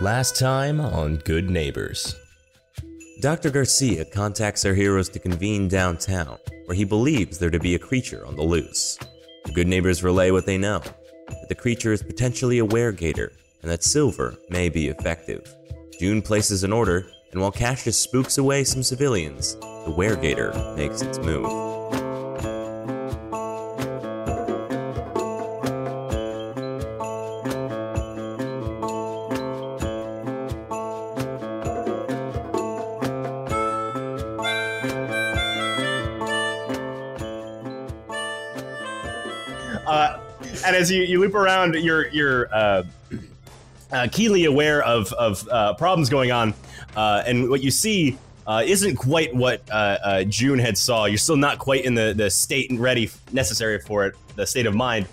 [0.00, 2.14] Last time on Good Neighbors.
[3.20, 3.50] Dr.
[3.50, 8.24] Garcia contacts our heroes to convene downtown, where he believes there to be a creature
[8.24, 8.96] on the loose.
[9.44, 10.78] The Good Neighbors relay what they know
[11.28, 13.30] that the creature is potentially a weregator,
[13.62, 15.52] and that silver may be effective.
[15.98, 21.18] June places an order, and while Cassius spooks away some civilians, the weregator makes its
[21.18, 21.67] move.
[40.78, 42.84] As you, you loop around, you're you're uh,
[43.92, 46.54] uh, keenly aware of of uh, problems going on,
[46.96, 51.04] uh, and what you see uh, isn't quite what uh, June had saw.
[51.06, 54.66] You're still not quite in the the state and ready necessary for it, the state
[54.66, 55.06] of mind.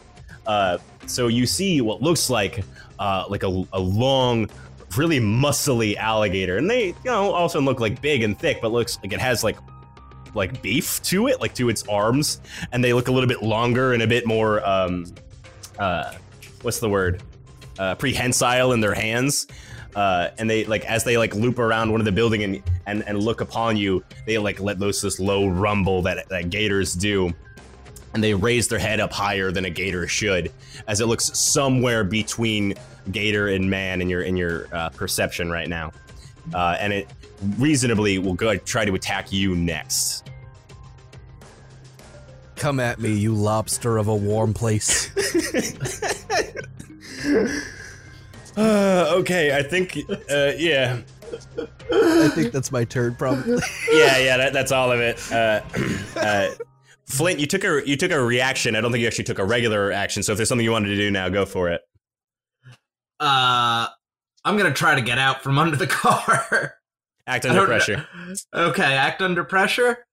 [1.07, 2.63] So you see what looks like
[2.99, 4.49] like a, a long,
[4.95, 8.99] really muscly alligator, and they you know also look like big and thick, but looks
[9.03, 9.57] like it has like
[10.35, 12.41] like beef to it, like to its arms,
[12.71, 15.05] and they look a little bit longer and a bit more um,
[15.79, 16.13] uh,
[16.61, 17.21] what's the word?
[17.77, 19.47] Uh, prehensile in their hands.
[19.95, 23.07] Uh, and they like as they like loop around one of the building and, and
[23.07, 27.33] and look upon you, they like let loose this low rumble that that gators do,
[28.13, 30.51] and they raise their head up higher than a gator should,
[30.89, 32.73] as it looks somewhere between
[33.11, 35.93] gator and man in your in your uh, perception right now,
[36.53, 37.07] uh, and it
[37.57, 40.29] reasonably will go try to attack you next.
[42.55, 45.11] Come at me, you lobster of a warm place.
[48.57, 49.97] Uh, okay, I think
[50.31, 51.01] uh, yeah,
[51.91, 53.59] I think that's my turn, probably.
[53.91, 54.37] yeah, yeah.
[54.37, 55.19] That, that's all of it.
[55.29, 55.59] Uh,
[56.15, 56.51] uh,
[57.05, 58.77] Flint, you took a you took a reaction.
[58.77, 60.23] I don't think you actually took a regular action.
[60.23, 61.81] So if there's something you wanted to do now, go for it.
[63.19, 63.87] Uh,
[64.45, 66.75] I'm gonna try to get out from under the car.
[67.27, 68.07] Act under don't- pressure.
[68.53, 70.05] okay, act under pressure.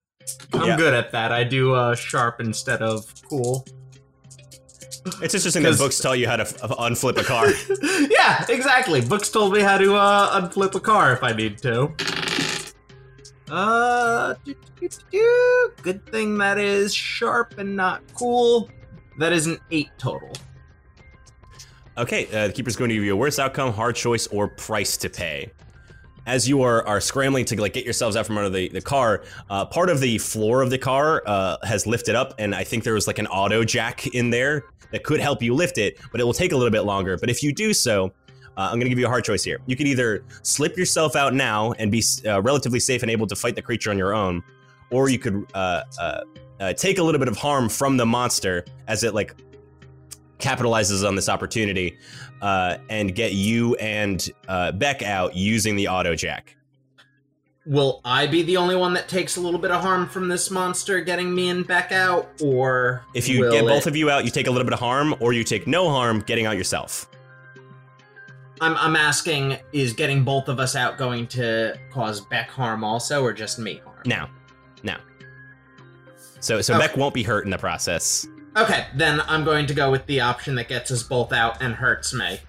[0.53, 0.77] I'm Yeah.
[0.77, 1.31] good at that.
[1.31, 3.65] I do uh, sharp instead of cool.
[5.21, 7.47] It's interesting that books tell you how to f- unflip a car.
[8.09, 9.01] yeah, exactly.
[9.01, 11.91] Books told me how to uh, unflip a car if I need to.
[13.49, 15.71] Uh, do, do, do, do.
[15.81, 18.69] good thing that is sharp and not cool.
[19.19, 20.31] That is an eight total.
[21.97, 24.97] Okay, uh, the keeper's going to give you a worse outcome, hard choice, or price
[24.97, 25.51] to pay.
[26.25, 29.23] As you are, are scrambling to like get yourselves out from under the, the car,
[29.49, 32.83] uh, part of the floor of the car uh, has lifted up, and I think
[32.83, 36.21] there was like an auto jack in there that could help you lift it, but
[36.21, 37.17] it will take a little bit longer.
[37.17, 38.13] But if you do so,
[38.55, 39.59] uh, I'm going to give you a hard choice here.
[39.65, 43.35] You could either slip yourself out now and be uh, relatively safe and able to
[43.35, 44.43] fight the creature on your own,
[44.91, 49.03] or you could uh, uh, take a little bit of harm from the monster as
[49.03, 49.35] it like
[50.39, 51.97] capitalizes on this opportunity
[52.43, 56.55] uh, and get you and uh, Beck out using the auto jack.
[57.65, 60.51] Will I be the only one that takes a little bit of harm from this
[60.51, 64.25] monster getting me and Beck out, or If you get both it- of you out,
[64.25, 67.07] you take a little bit of harm, or you take no harm getting out yourself.
[68.59, 73.23] I'm I'm asking, is getting both of us out going to cause Beck harm also,
[73.23, 74.01] or just me harm?
[74.05, 74.29] Now,
[74.83, 74.97] now.
[76.41, 76.87] So, so Okay.
[76.87, 80.21] Beck won't be hurt in the process Okay, then I'm going to go with the
[80.21, 82.39] option that gets us both out and hurts me.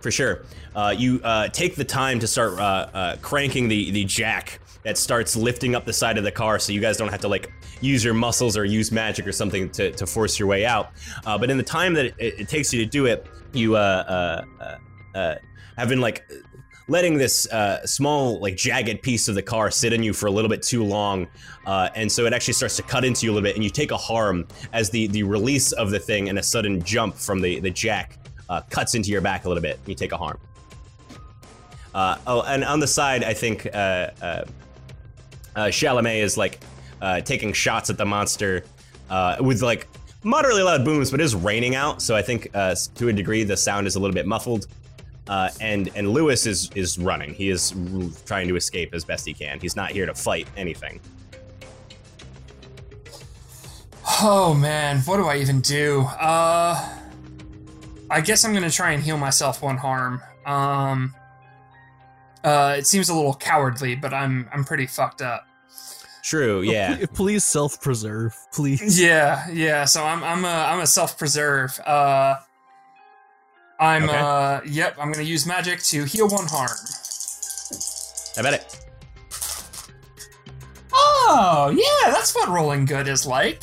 [0.00, 0.44] for sure.
[0.74, 4.98] Uh, you uh, take the time to start uh, uh, cranking the the jack that
[4.98, 7.52] starts lifting up the side of the car, so you guys don't have to like
[7.80, 10.90] use your muscles or use magic or something to, to force your way out.
[11.26, 14.42] Uh, but in the time that it, it takes you to do it, you uh,
[15.76, 16.24] have been like
[16.88, 20.30] letting this uh, small like jagged piece of the car sit in you for a
[20.30, 21.26] little bit too long
[21.66, 23.70] uh, and so it actually starts to cut into you a little bit and you
[23.70, 27.40] take a harm as the the release of the thing and a sudden jump from
[27.40, 30.38] the the jack uh, cuts into your back a little bit you take a harm
[31.94, 34.44] uh, oh and on the side i think uh, uh,
[35.56, 36.60] Chalamet is like
[37.24, 38.64] taking shots at the monster
[39.40, 39.86] with like
[40.24, 43.44] moderately loud booms, but it is raining out, so I think uh, to a degree
[43.44, 44.66] the sound is a little bit muffled.
[45.28, 47.32] Uh, and and Lewis is is running.
[47.32, 49.60] He is r- trying to escape as best he can.
[49.60, 51.00] He's not here to fight anything.
[54.20, 56.00] Oh man, what do I even do?
[56.02, 56.98] Uh
[58.10, 60.20] I guess I'm gonna try and heal myself one harm.
[60.44, 61.14] Um
[62.44, 65.46] uh it seems a little cowardly, but I'm I'm pretty fucked up.
[66.24, 66.62] True.
[66.62, 66.96] Yeah.
[66.96, 69.00] Please, please self-preserve, please.
[69.00, 71.78] Yeah, yeah, so I'm I'm a I'm a self-preserve.
[71.80, 72.36] Uh
[73.82, 74.16] I'm Okay.
[74.16, 76.70] uh yep, I'm gonna use magic to heal one harm.
[78.38, 78.78] I bet it.
[80.94, 83.60] Oh, yeah, that's what rolling good is like.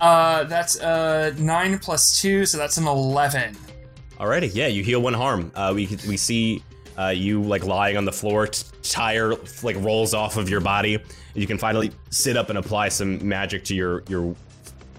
[0.00, 3.56] Uh that's uh nine plus two, so that's an eleven.
[4.18, 4.50] Alrighty.
[4.54, 4.66] Yeah.
[4.66, 5.50] You heal one harm.
[5.54, 6.62] Uh, we we see
[6.96, 10.98] uh, you like lying on the floor, t- tire like rolls off of your body.
[11.34, 14.34] You can finally sit up and apply some magic to your your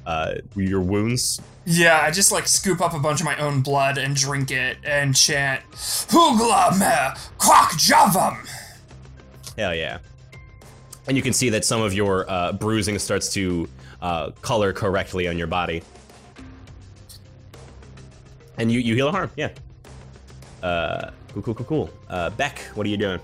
[0.06, 1.42] uh, your wounds.
[1.66, 4.78] Yeah, I just like scoop up a bunch of my own blood and drink it
[4.84, 8.48] and chant Hugla me Kwak Javam.
[9.58, 10.00] Hell yeah!
[11.08, 13.68] And you can see that some of your uh, bruising starts to
[14.02, 15.82] uh, color correctly on your body.
[18.58, 19.50] And you, you heal a harm, yeah.
[20.64, 21.90] Uh, cool, cool, cool, cool.
[22.10, 23.20] Uh, Beck, what are you doing?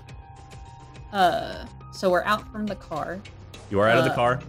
[1.12, 3.18] Uh, so we're out from the car.
[3.70, 4.40] You are out of the Uh, car.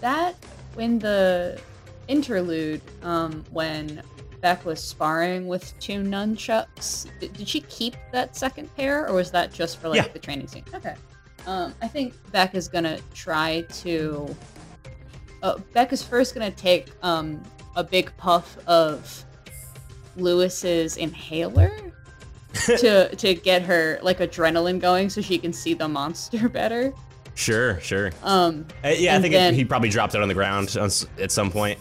[0.00, 0.34] That
[0.74, 1.60] when the
[2.08, 4.02] interlude, um, when
[4.40, 9.30] Beck was sparring with two nunchucks, did, did she keep that second pair, or was
[9.30, 10.08] that just for like Yeah.
[10.12, 10.64] the training scene?
[10.74, 10.94] Okay.
[11.46, 14.34] Um, I think Beck is gonna try to.
[15.42, 17.42] Uh, Beck is first gonna take um
[17.76, 19.24] a big puff of
[20.16, 21.72] Lewis's inhaler
[22.54, 26.92] to to get her like adrenaline going, so she can see the monster better.
[27.34, 28.12] Sure, sure.
[28.22, 30.90] Um, Uh, yeah, I think then- it, he probably dropped it on the ground on
[31.18, 31.78] at some point.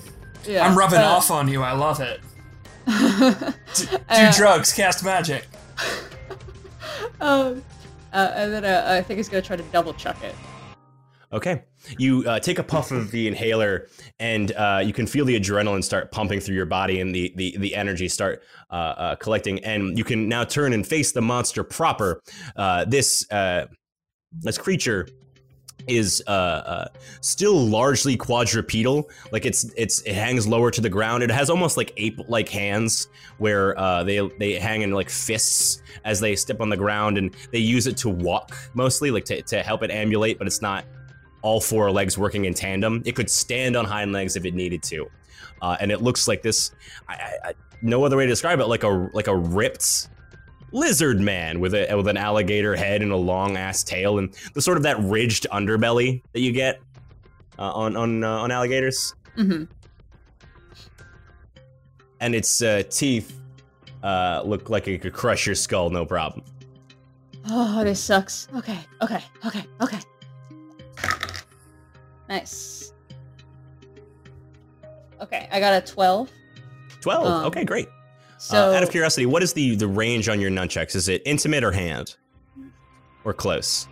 [0.48, 0.66] yeah.
[0.68, 1.62] I'm rubbing uh, off on you.
[1.62, 2.22] I love it.
[2.88, 5.46] D- do Uh, drugs, cast magic.
[7.22, 7.64] um,
[8.14, 10.36] uh, and then uh, I think he's gonna try to double chuck it.
[11.34, 11.64] Okay.
[11.98, 13.88] You uh, take a puff of the inhaler,
[14.20, 17.56] and uh, you can feel the adrenaline start pumping through your body, and the the,
[17.58, 19.64] the energy start uh, uh, collecting.
[19.64, 22.22] And you can now turn and face the monster proper.
[22.56, 23.68] Uh, this uh,
[24.34, 25.08] this creature
[25.92, 26.88] is uh, uh,
[27.22, 29.10] still largely quadrupedal.
[29.32, 31.24] Like it's it's it hangs lower to the ground.
[31.24, 35.82] It has almost like ape like hands, where uh, they they hang in like fists
[36.06, 39.42] as they step on the ground, and they use it to walk mostly, like to
[39.42, 40.38] to help it ambulate.
[40.38, 40.86] But it's not
[41.42, 43.02] all four legs working in tandem.
[43.06, 45.10] It could stand on hind legs if it needed to,
[45.62, 46.72] uh, and it looks like this.
[47.08, 50.10] I, I, no other way to describe it, like a like a ripped
[50.72, 54.62] lizard man with a with an alligator head and a long ass tail, and the
[54.62, 56.80] sort of that ridged underbelly that you get
[57.60, 59.64] uh, on on uh, on alligators, hmm
[62.20, 63.40] and its uh, teeth
[64.04, 66.46] uh, look like it could crush your skull, no problem.
[67.50, 68.48] Oh, this sucks.
[68.56, 70.00] Okay, okay, okay, okay.
[72.30, 72.94] Nice.
[75.20, 76.32] Okay, I got a twelve.
[77.02, 77.26] Twelve.
[77.26, 77.90] Um, okay, great.
[78.42, 80.96] So uh, out of curiosity, what is the the range on your nunchucks?
[80.96, 82.16] Is it intimate or hand,
[83.24, 83.88] or close?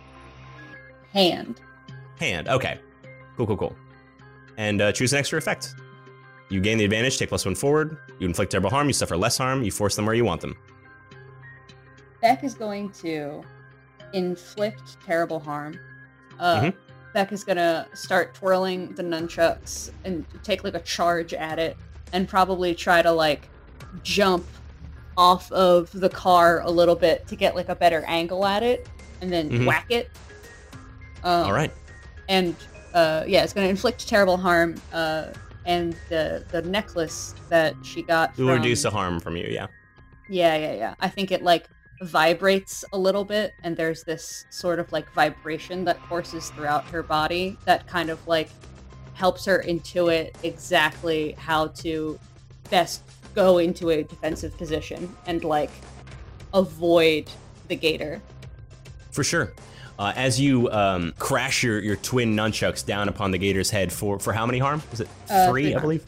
[1.12, 1.60] hand.
[2.18, 2.48] Hand.
[2.48, 2.78] Okay.
[3.36, 3.76] Cool, cool, cool.
[4.56, 5.74] And uh, choose an extra effect.
[6.48, 7.96] You gain the advantage, take plus one forward.
[8.18, 10.56] You inflict terrible harm, you suffer less harm, you force them where you want them.
[12.20, 13.42] Beck is going to
[14.12, 15.78] inflict terrible harm.
[16.40, 16.74] Uh, Mhm.
[17.14, 21.76] Beck is gonna start twirling the nunchucks and take like a charge at it,
[22.12, 23.48] and probably try to like
[24.02, 24.46] jump
[25.16, 28.88] off of the car a little bit to get like a better angle at it,
[29.20, 29.66] and then Mhm.
[29.66, 30.10] whack it.
[31.22, 31.72] Um, All right.
[32.28, 32.54] and
[32.94, 34.74] uh, yeah, it's going to inflict terrible harm.
[34.92, 35.26] Uh,
[35.66, 39.66] and the the necklace that she got from, reduce the harm from you, yeah.
[40.28, 40.94] yeah, yeah, yeah.
[41.00, 41.66] I think it like
[42.02, 47.02] vibrates a little bit, and there's this sort of like vibration that courses throughout her
[47.02, 48.48] body that kind of like
[49.12, 52.18] helps her intuit exactly how to
[52.70, 53.02] best
[53.34, 55.70] go into a defensive position and like
[56.54, 57.30] avoid
[57.68, 58.20] the gator.
[59.12, 59.52] For sure.
[59.98, 64.18] Uh, as you um, crash your, your twin nunchucks down upon the gator's head for,
[64.18, 64.82] for how many harm?
[64.90, 65.82] Was it Uh, three, three I harm.
[65.82, 66.04] believe?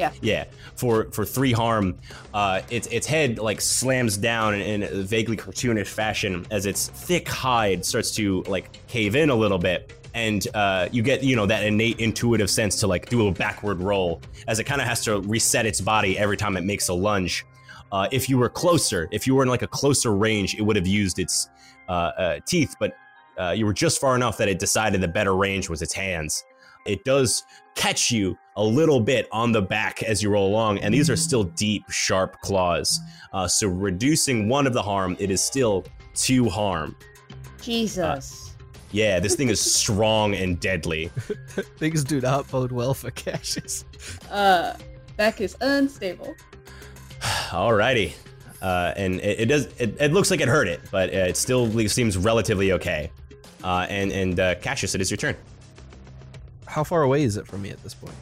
[0.00, 0.12] Yeah.
[0.22, 0.44] Yeah.
[0.76, 1.98] For for three harm,
[2.32, 6.88] uh, its its head like slams down in, in a vaguely cartoonish fashion as its
[6.88, 11.36] thick hide starts to like cave in a little bit, and uh, you get you
[11.36, 14.86] know that innate intuitive sense to like do a backward roll as it kind of
[14.86, 17.44] has to reset its body every time it makes a lunge.
[17.92, 20.76] Uh, if you were closer, if you were in like a closer range, it would
[20.76, 21.48] have used its
[21.88, 22.96] uh, uh, teeth, but
[23.38, 26.44] uh, you were just far enough that it decided the better range was its hands.
[26.86, 30.92] It does catch you a little bit on the back as you roll along, and
[30.92, 33.00] these are still deep, sharp claws.
[33.32, 36.94] Uh, so reducing one of the harm, it is still two harm.
[37.62, 38.54] Jesus.
[38.92, 41.06] Yeah, this thing is strong and deadly.
[41.78, 43.86] Things do not bode well for Cassius.
[44.30, 44.74] Uh,
[45.16, 46.34] Beck is unstable.
[47.20, 48.12] Alrighty.
[48.60, 49.66] Uh, and it, it does.
[49.78, 53.10] It, it looks like it hurt it, but uh, it still seems relatively okay.
[53.64, 55.34] Uh, and and uh, Cassius, it is your turn.
[56.66, 58.14] How far away is it from me at this point?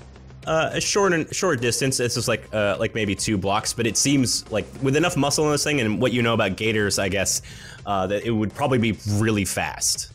[0.49, 2.01] Uh, a short and short distance.
[2.01, 5.45] It's just like uh, like maybe two blocks, but it seems like with enough muscle
[5.45, 7.43] in this thing and what you know about gators, I guess
[7.85, 10.11] uh, that it would probably be really fast.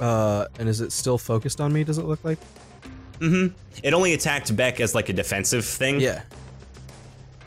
[0.00, 1.84] Uh, and is it still focused on me?
[1.84, 2.38] Does it look like?
[3.20, 3.54] Mm-hmm.
[3.84, 6.00] It only attacked Beck as like a defensive thing.
[6.00, 6.22] Yeah.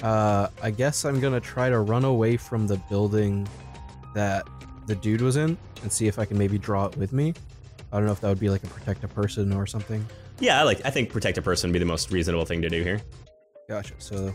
[0.01, 3.45] Uh, I guess I'm gonna try to run away from the building
[4.15, 4.47] that
[4.87, 7.33] the dude was in and see if I can maybe draw it with me.
[7.91, 10.07] I don't know if that would be like a protect a person or something.
[10.39, 10.86] Yeah, I like.
[10.86, 13.01] I think protect a person would be the most reasonable thing to do here.
[13.67, 13.93] Gotcha.
[14.00, 14.34] So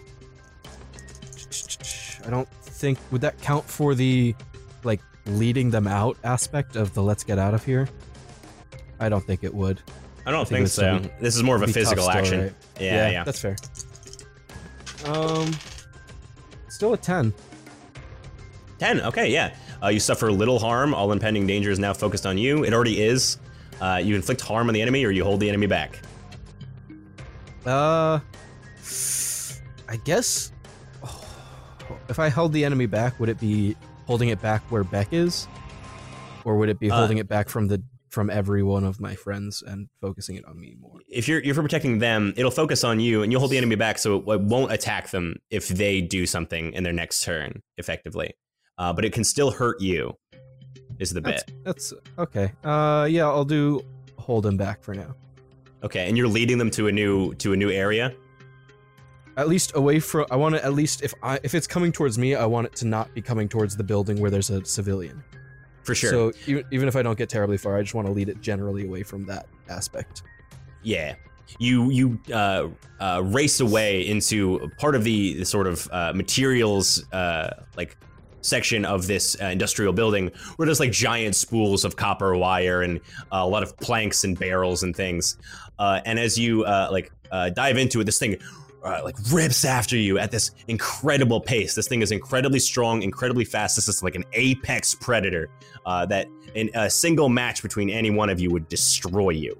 [2.26, 4.34] I don't think would that count for the
[4.82, 7.88] like leading them out aspect of the let's get out of here.
[9.00, 9.80] I don't think it would.
[10.26, 10.98] I don't I think think, so.
[11.00, 12.40] be- this is more of a physical still, action.
[12.42, 12.52] right?
[12.80, 13.24] Yeah, yeah.
[13.24, 13.56] that's fair.
[15.06, 15.50] Um,
[16.68, 17.32] still a ten.
[18.78, 19.00] Ten.
[19.02, 19.54] Okay, yeah.
[19.82, 20.94] Uh, you suffer little harm.
[20.94, 22.64] All impending danger is now focused on you.
[22.64, 23.38] It already is.
[23.84, 25.98] Uh, you inflict harm on the enemy, or you hold the enemy back.
[27.66, 28.18] Uh,
[29.86, 30.52] I guess
[32.08, 33.76] if I held the enemy back, would it be
[34.06, 35.46] holding it back where Beck is,
[36.46, 39.14] or would it be Uh, holding it back from the from every one of my
[39.16, 41.00] friends and focusing it on me more?
[41.06, 43.76] If you're if you're protecting them, it'll focus on you, and you'll hold the enemy
[43.76, 48.32] back, so it won't attack them if they do something in their next turn, effectively.
[48.78, 50.16] Uh, but it can still hurt you.
[50.98, 52.52] Is the That's, bit that's okay.
[52.62, 53.82] Uh, yeah, I'll do
[54.16, 55.14] hold him back for now.
[55.82, 56.08] okay?
[56.08, 58.14] And you're leading them to a new to a new area.
[59.36, 60.26] At least away from.
[60.30, 62.76] I want to at least if I if it's coming towards me, I want it
[62.76, 65.24] to not be coming towards the building where there's a civilian.
[65.82, 66.10] For sure.
[66.10, 68.40] So even, even if I don't get terribly far, I just want to lead it
[68.40, 70.22] generally away from that aspect.
[70.82, 71.16] Yeah.
[71.58, 72.68] You you uh,
[73.00, 77.96] uh, race away into part of the, the sort of uh, materials uh, like
[78.44, 83.00] section of this uh, industrial building where there's like giant spools of copper wire and
[83.32, 85.38] uh, a lot of planks and barrels and things.
[85.78, 88.36] Uh, and as you uh, like uh, dive into it, this thing
[88.84, 91.74] uh, like rips after you at this incredible pace.
[91.74, 93.76] This thing is incredibly strong, incredibly fast.
[93.76, 95.48] This is like an apex predator
[95.86, 99.58] that in a single match between any one of you would destroy you.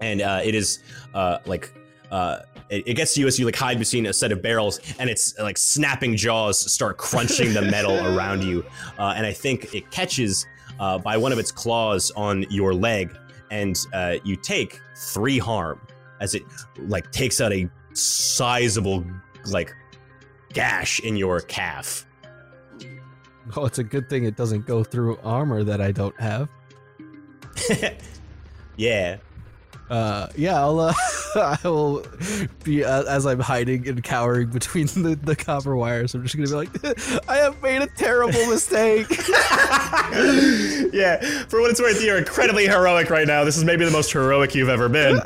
[0.00, 0.80] And it is
[1.14, 1.72] like
[2.10, 4.80] uh, it, it gets to you as you like hide between a set of barrels,
[4.98, 8.64] and it's like snapping jaws start crunching the metal around you.
[8.98, 10.46] Uh, and I think it catches
[10.80, 13.16] uh, by one of its claws on your leg,
[13.50, 15.80] and uh, you take three harm
[16.20, 16.42] as it
[16.78, 19.04] like takes out a sizable
[19.46, 19.74] like
[20.52, 22.06] gash in your calf.
[23.56, 26.48] Oh, it's a good thing it doesn't go through armor that I don't have.
[28.76, 29.16] yeah.
[29.88, 30.92] Uh, yeah, I'll, uh,
[31.34, 32.04] I will
[32.64, 36.14] be uh, as I'm hiding and cowering between the, the copper wires.
[36.14, 39.06] I'm just gonna be like, I have made a terrible mistake.
[40.92, 43.44] yeah, for what it's worth, you're incredibly heroic right now.
[43.44, 45.20] This is maybe the most heroic you've ever been.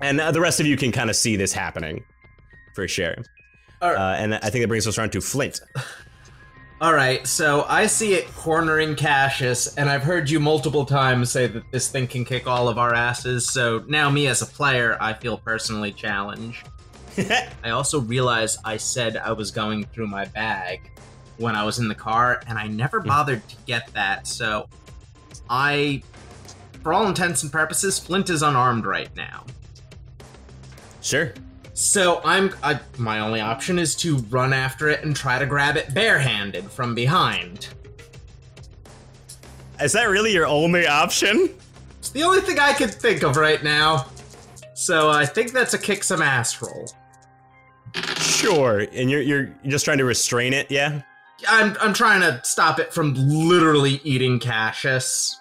[0.00, 2.04] and uh, the rest of you can kind of see this happening,
[2.74, 3.14] for sure.
[3.80, 3.96] Right.
[3.96, 5.60] Uh, and I think that brings us around to Flint.
[6.80, 11.46] All right, so I see it cornering Cassius, and I've heard you multiple times say
[11.46, 13.48] that this thing can kick all of our asses.
[13.48, 16.68] So now, me as a player, I feel personally challenged.
[17.64, 20.90] I also realized I said I was going through my bag
[21.38, 23.08] when I was in the car, and I never hmm.
[23.08, 24.26] bothered to get that.
[24.26, 24.68] So
[25.48, 26.02] I,
[26.82, 29.44] for all intents and purposes, Flint is unarmed right now.
[31.00, 31.32] sure.
[31.74, 35.76] So I'm I, my only option is to run after it and try to grab
[35.76, 37.68] it barehanded from behind.
[39.80, 41.50] Is that really your only option?
[41.98, 44.06] It's the only thing I can think of right now.
[44.74, 46.92] So I think that's a kick some ass roll.
[48.18, 48.86] Sure.
[48.92, 51.02] And you're you're you're just trying to restrain it, yeah?
[51.48, 55.40] I'm I'm trying to stop it from literally eating Cassius.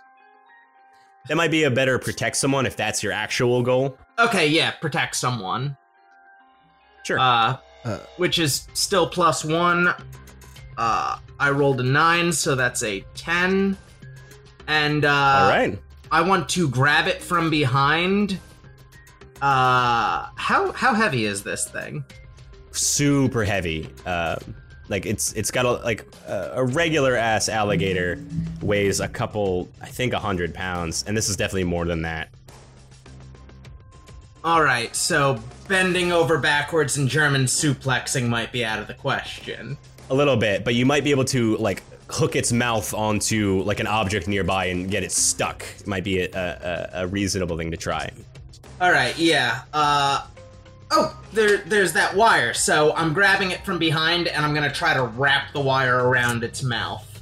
[1.28, 4.00] That might be a better protect someone if that's your actual goal.
[4.18, 5.78] Okay, yeah, protect someone.
[7.04, 7.20] Sure.
[7.20, 7.98] Uh, Uh.
[8.18, 9.94] which is still plus one.
[10.78, 13.78] Uh, I rolled a nine, so that's a ten.
[14.68, 15.78] And uh, All right.
[16.12, 18.40] I want to grab it from behind.
[19.42, 22.04] Uh, how how heavy is this thing?
[22.72, 23.88] super heavy.
[24.06, 24.36] Uh,
[24.90, 28.24] like it's it's got a like a, a regular ass alligator
[28.62, 32.30] weighs a couple, I think, a hundred pounds, and this is definitely more than that.
[34.44, 39.78] All right, so bending over backwards and German suplexing might be out of the question.
[40.10, 43.80] A little bit, but you might be able to like hook its mouth onto like
[43.80, 45.66] an object nearby and get it stuck.
[45.80, 48.12] It Might be a, a, a reasonable thing to try.
[48.82, 49.62] All right, yeah.
[49.72, 50.28] Uh,
[50.92, 52.54] oh, there, there's that wire.
[52.54, 56.44] So I'm grabbing it from behind and I'm gonna try to wrap the wire around
[56.44, 57.22] its mouth.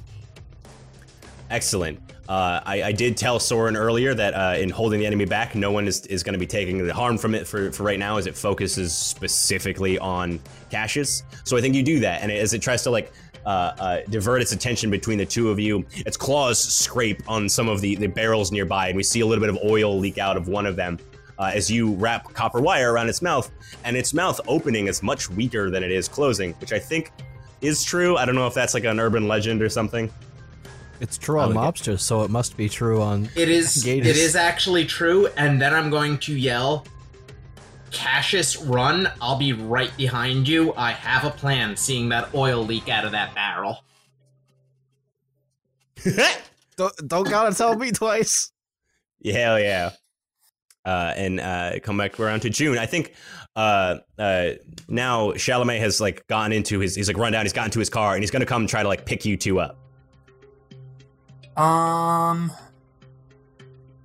[1.52, 2.00] Excellent.
[2.30, 5.70] Uh, I, I did tell Soren earlier that uh, in holding the enemy back, no
[5.72, 8.18] one is, is going to be taking the harm from it for, for right now,
[8.18, 11.24] as it focuses specifically on Cassius.
[11.44, 13.12] So I think you do that, and as it tries to like
[13.46, 17.68] uh, uh, divert its attention between the two of you, its claws scrape on some
[17.68, 20.38] of the, the barrels nearby, and we see a little bit of oil leak out
[20.38, 21.00] of one of them.
[21.42, 23.50] uh, as you wrap copper wire around its mouth,
[23.84, 27.12] and its mouth opening is much weaker than it is closing, which I think
[27.62, 28.16] is true.
[28.16, 30.12] I don't know if that's like an urban legend or something.
[31.02, 33.28] It's true on I mobsters, so it must be true on.
[33.36, 33.84] It is.
[33.86, 34.08] Gators.
[34.08, 36.86] It is actually true, and then I'm going to yell,
[37.90, 39.12] "Cassius, run!
[39.20, 40.76] I'll be right behind you.
[40.76, 43.84] I have a plan." Seeing that oil leak out of that barrel.
[46.78, 48.52] Don't, don't gotta tell me twice.
[49.24, 49.92] Hell yeah.
[50.84, 52.78] Uh, and uh, come back around to June.
[52.80, 53.14] I think
[53.56, 54.52] uh, uh,
[54.88, 56.96] now Chalamet has like gotten into his.
[56.96, 57.46] He's like run down.
[57.46, 59.60] He's gotten to his car, and he's gonna come try to like pick you two
[59.60, 59.81] up.
[61.58, 62.52] Um.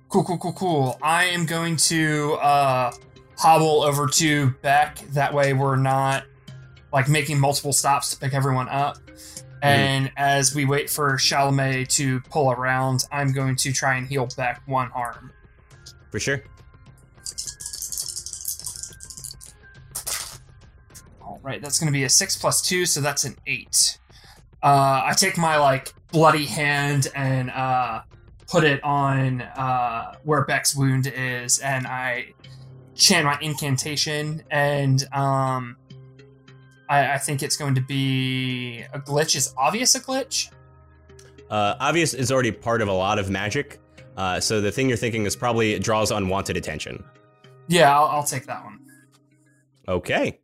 [0.09, 0.97] Cool, cool, cool, cool.
[1.01, 2.91] I am going to uh,
[3.37, 4.99] hobble over to Beck.
[5.09, 6.23] That way, we're not
[6.93, 8.97] like making multiple stops to pick everyone up.
[9.61, 14.29] And as we wait for Chalamet to pull around, I'm going to try and heal
[14.37, 15.31] Beck one arm.
[16.11, 16.41] For sure.
[21.21, 23.99] All right, that's going to be a six plus two, so that's an eight.
[24.63, 28.01] Uh, I take my like bloody hand and uh,
[28.47, 32.33] put it on uh, where Beck's wound is, and I
[32.95, 35.77] chant my incantation, and um,
[36.89, 39.35] I, I think it's going to be a glitch.
[39.35, 40.49] Is obvious a glitch?
[41.49, 43.79] Uh, obvious is already part of a lot of magic.
[44.17, 47.03] Uh, so the thing you're thinking is probably it draws unwanted attention.
[47.67, 48.79] Yeah, I'll, I'll take that one.
[49.87, 50.39] Okay.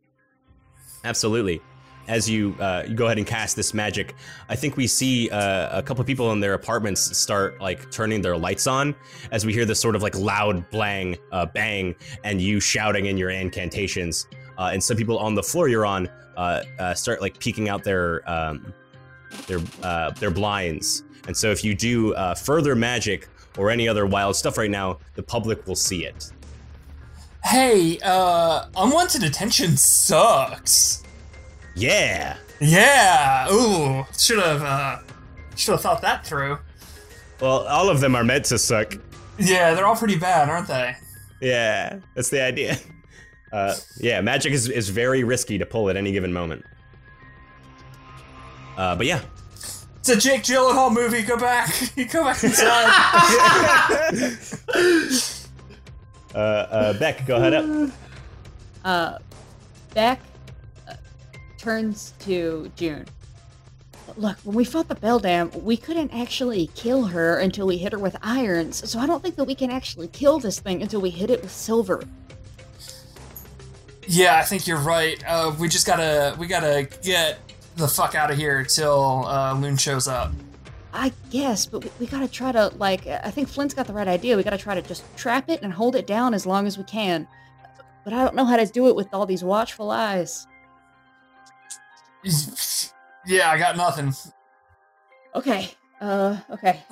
[1.04, 1.60] Absolutely.
[2.06, 4.14] As you, uh, you go ahead and cast this magic,
[4.48, 8.20] I think we see uh, a couple of people in their apartments start like turning
[8.20, 8.94] their lights on
[9.30, 13.16] as we hear this sort of like loud blang, uh, bang, and you shouting in
[13.16, 14.26] your incantations.
[14.58, 17.84] Uh, and some people on the floor you're on uh, uh, start like peeking out
[17.84, 18.72] their um,
[19.46, 19.58] their
[20.18, 21.04] their blinds.
[21.26, 25.22] And so if you do further magic or any other wild stuff right now, the
[25.22, 26.32] public will see it.
[27.44, 31.03] Hey, unwanted attention sucks.
[31.74, 32.36] Yeah.
[32.60, 33.48] Yeah.
[33.52, 34.98] Ooh, should have uh,
[35.56, 36.58] should have thought that through.
[37.40, 38.94] Well, all of them are meant to suck.
[39.38, 40.94] Yeah, they're all pretty bad, aren't they?
[41.40, 42.78] Yeah, that's the idea.
[43.52, 46.64] Uh, yeah, magic is, is very risky to pull at any given moment.
[48.76, 49.20] Uh, but yeah,
[50.00, 51.22] It's a Jake Gyllenhaal movie.
[51.22, 51.72] Go back.
[52.10, 52.90] Go back inside.
[56.34, 57.90] uh, uh, Beck, go ahead up.
[58.84, 59.18] Uh,
[59.94, 60.18] Beck
[61.64, 63.06] turns to June.
[64.18, 67.92] Look, when we fought the Belle Dame, we couldn't actually kill her until we hit
[67.92, 71.00] her with irons, so I don't think that we can actually kill this thing until
[71.00, 72.04] we hit it with silver.
[74.06, 75.22] yeah, I think you're right.
[75.26, 77.38] Uh, we just gotta we gotta get
[77.76, 80.32] the fuck out of here till uh, Loon shows up.
[80.92, 84.06] I guess, but we, we gotta try to, like, I think Flint's got the right
[84.06, 84.36] idea.
[84.36, 86.84] We gotta try to just trap it and hold it down as long as we
[86.84, 87.26] can.
[88.04, 90.46] But I don't know how to do it with all these watchful eyes.
[93.26, 94.14] Yeah, I got nothing.
[95.34, 95.70] Okay.
[96.00, 96.82] Uh, okay.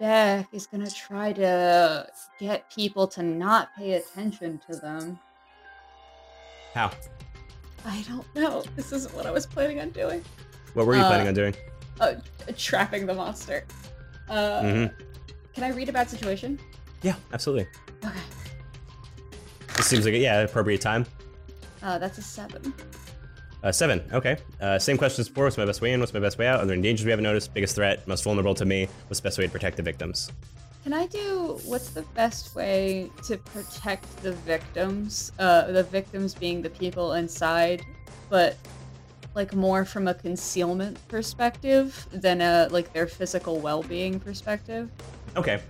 [0.00, 2.06] Beck is gonna try to
[2.38, 5.18] get people to not pay attention to them.
[6.74, 6.90] How?
[7.84, 8.62] I don't know.
[8.76, 10.24] This isn't what I was planning on doing.
[10.72, 11.54] What were you Uh, planning on doing?
[12.00, 12.14] Uh,
[12.56, 13.64] trapping the monster.
[14.28, 14.86] Uh, hmm
[15.54, 16.58] can I read a bad situation?
[17.02, 17.68] Yeah, absolutely.
[18.04, 18.18] Okay.
[19.76, 21.06] This seems like a yeah appropriate time.
[21.80, 22.74] Uh, that's a seven.
[23.64, 24.04] Uh, seven.
[24.12, 24.36] Okay.
[24.60, 25.44] Uh, same questions before.
[25.44, 26.00] What's my best way in?
[26.00, 26.60] What's my best way out?
[26.60, 27.54] Are there any dangers we haven't noticed?
[27.54, 28.06] Biggest threat?
[28.06, 28.88] Most vulnerable to me?
[29.08, 30.30] What's the best way to protect the victims?
[30.82, 35.32] Can I do what's the best way to protect the victims?
[35.38, 37.82] Uh, the victims being the people inside,
[38.28, 38.58] but
[39.34, 44.90] like more from a concealment perspective than a like their physical well-being perspective.
[45.36, 45.62] Okay.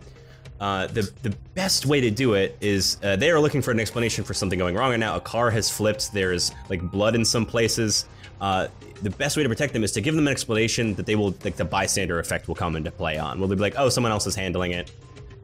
[0.60, 3.80] Uh, the the best way to do it is uh, they are looking for an
[3.80, 5.16] explanation for something going wrong right now.
[5.16, 6.12] A car has flipped.
[6.12, 8.06] There's like blood in some places.
[8.40, 8.68] Uh,
[9.02, 11.34] the best way to protect them is to give them an explanation that they will
[11.44, 13.40] like the bystander effect will come into play on.
[13.40, 14.90] Will they be like, oh, someone else is handling it?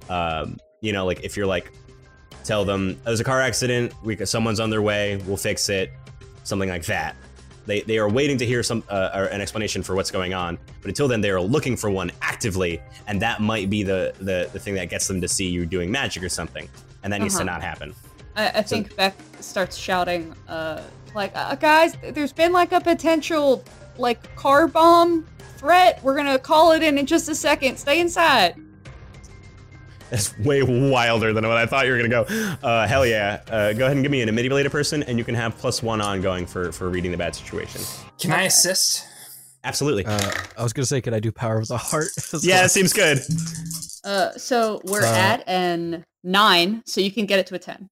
[0.08, 1.72] Um, you know, like if you're like,
[2.44, 3.92] tell them there's a car accident.
[4.04, 5.16] We someone's on their way.
[5.26, 5.90] We'll fix it.
[6.44, 7.16] Something like that.
[7.66, 10.58] They, they are waiting to hear some uh, or an explanation for what's going on,
[10.80, 14.48] but until then they are looking for one actively, and that might be the the,
[14.52, 16.68] the thing that gets them to see you doing magic or something,
[17.02, 17.52] and that needs to Uh-huh.
[17.52, 17.94] not happen.
[18.36, 20.82] I, I think Beck starts shouting, uh,
[21.14, 23.62] like, uh, guys, there's been like a potential
[23.98, 26.00] like car bomb threat.
[26.02, 27.76] We're gonna call it in in just a second.
[27.78, 28.54] Stay inside.
[30.10, 32.22] That's way wilder than what I thought you were gonna go.
[32.66, 33.40] Uh, hell yeah!
[33.48, 36.00] Uh, go ahead and give me an manipulated person, and you can have plus one
[36.00, 37.80] ongoing for for reading the bad situation.
[38.18, 39.06] Can I assist?
[39.62, 40.06] Absolutely.
[40.06, 42.08] Uh, I was gonna say, could I do power of the heart?
[42.32, 42.64] as yeah, well?
[42.66, 43.18] it seems good.
[44.04, 47.88] Uh, so we're Uh, at an nine, so you can get it to a ten.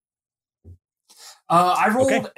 [1.51, 2.31] Uh, I rolled Okay.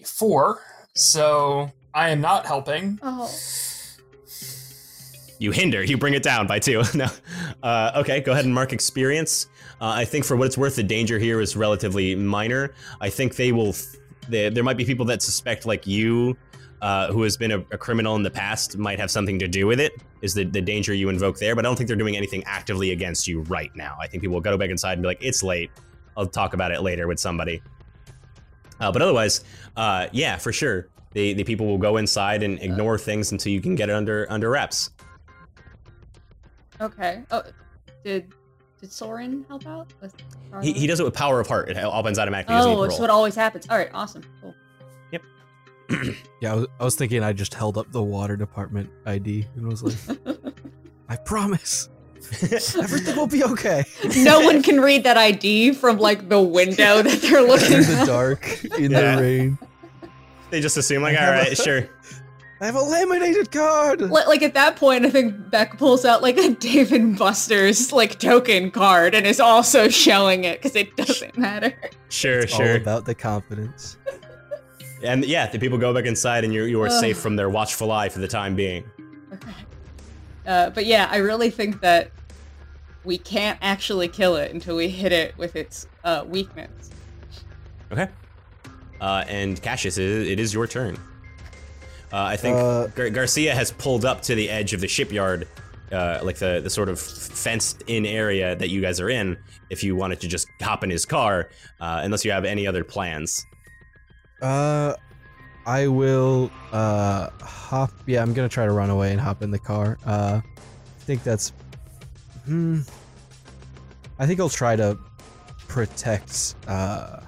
[0.00, 0.60] a four,
[0.94, 2.98] so I am not helping.
[3.02, 3.30] Oh.
[5.38, 5.82] You hinder.
[5.82, 6.82] You bring it down by two.
[6.94, 7.06] no.
[7.62, 9.48] Uh, okay, go ahead and mark experience.
[9.80, 12.74] Uh, I think for what it's worth, the danger here is relatively minor.
[13.00, 13.74] I think they will.
[14.28, 16.36] They, there might be people that suspect, like you,
[16.80, 19.66] uh, who has been a, a criminal in the past, might have something to do
[19.66, 19.92] with it.
[20.22, 21.54] Is the, the danger you invoke there?
[21.54, 23.96] But I don't think they're doing anything actively against you right now.
[24.00, 25.70] I think people will go back inside and be like, "It's late.
[26.16, 27.62] I'll talk about it later with somebody."
[28.80, 29.44] Uh, but otherwise,
[29.76, 33.60] uh, yeah, for sure, the the people will go inside and ignore things until you
[33.60, 34.90] can get it under under wraps.
[36.80, 37.22] Okay.
[37.30, 37.42] Oh,
[38.04, 38.32] did
[38.80, 39.92] did Soren help out?
[40.02, 40.14] with
[40.62, 41.68] He, he does it with power of heart.
[41.70, 42.54] It opens automatically.
[42.54, 43.66] Oh, doesn't need to so it always happens.
[43.70, 44.22] All right, awesome.
[44.42, 44.54] Cool.
[45.12, 45.22] Yep.
[46.42, 49.66] yeah, I was, I was thinking I just held up the water department ID and
[49.66, 50.18] was like,
[51.08, 51.88] I promise,
[52.42, 53.84] everything will be okay.
[54.18, 57.96] no one can read that ID from like the window that they're looking In the
[58.00, 58.06] at.
[58.06, 59.16] dark, in Yeah.
[59.16, 59.58] the rain.
[60.50, 61.88] They just assume like, I all have a- right, sure.
[62.60, 64.00] I have a laminated card.
[64.00, 68.18] Like at that point, I think Beck pulls out like a Dave and Buster's like
[68.18, 71.74] token card and is also showing it because it doesn't matter.
[72.08, 72.76] Sure, It's all sure.
[72.76, 73.96] about the confidence.
[75.02, 77.00] And yeah, the people go back inside and you you are Ugh.
[77.00, 78.82] safe from their watchful eye for the time being.
[79.30, 79.52] Okay.
[80.46, 82.10] Uh, but yeah, I really think that
[83.04, 86.90] we can't actually kill it until we hit it with its uh, weakness.
[87.92, 88.08] Okay.
[88.98, 90.96] Uh, and Cassius, it is, it is your turn.
[92.12, 95.48] Uh, I think Uh, Gar- Garcia has pulled up to the edge of the shipyard,
[95.92, 99.36] uh, like the, the sort of fenced-in area that you guys are in.
[99.70, 102.84] If you wanted to just hop in his car, uh, unless you have any other
[102.84, 103.44] plans.
[104.40, 104.94] Uh,
[105.66, 107.90] I will uh hop.
[108.06, 109.98] Yeah, I'm gonna try to run away and hop in the car.
[110.06, 111.52] Uh, I think that's.
[112.44, 112.82] Hmm.
[114.20, 114.96] I think I'll try to
[115.66, 116.54] protect.
[116.68, 117.20] Uh.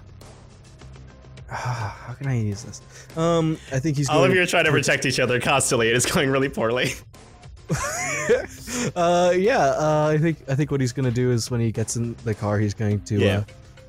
[1.48, 2.82] How can I use this?
[3.16, 4.08] Um, I think he's.
[4.08, 5.88] All of you are trying to protect each other constantly.
[5.88, 6.92] It is going really poorly.
[8.96, 9.58] uh, yeah.
[9.78, 12.34] Uh, I think I think what he's gonna do is when he gets in the
[12.34, 13.44] car, he's going to Yeah.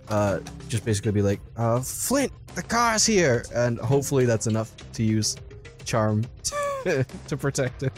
[0.09, 4.71] uh, uh, just basically be like, uh, Flint, the car's here, and hopefully that's enough
[4.93, 5.35] to use
[5.85, 6.23] charm
[6.83, 7.93] to protect it.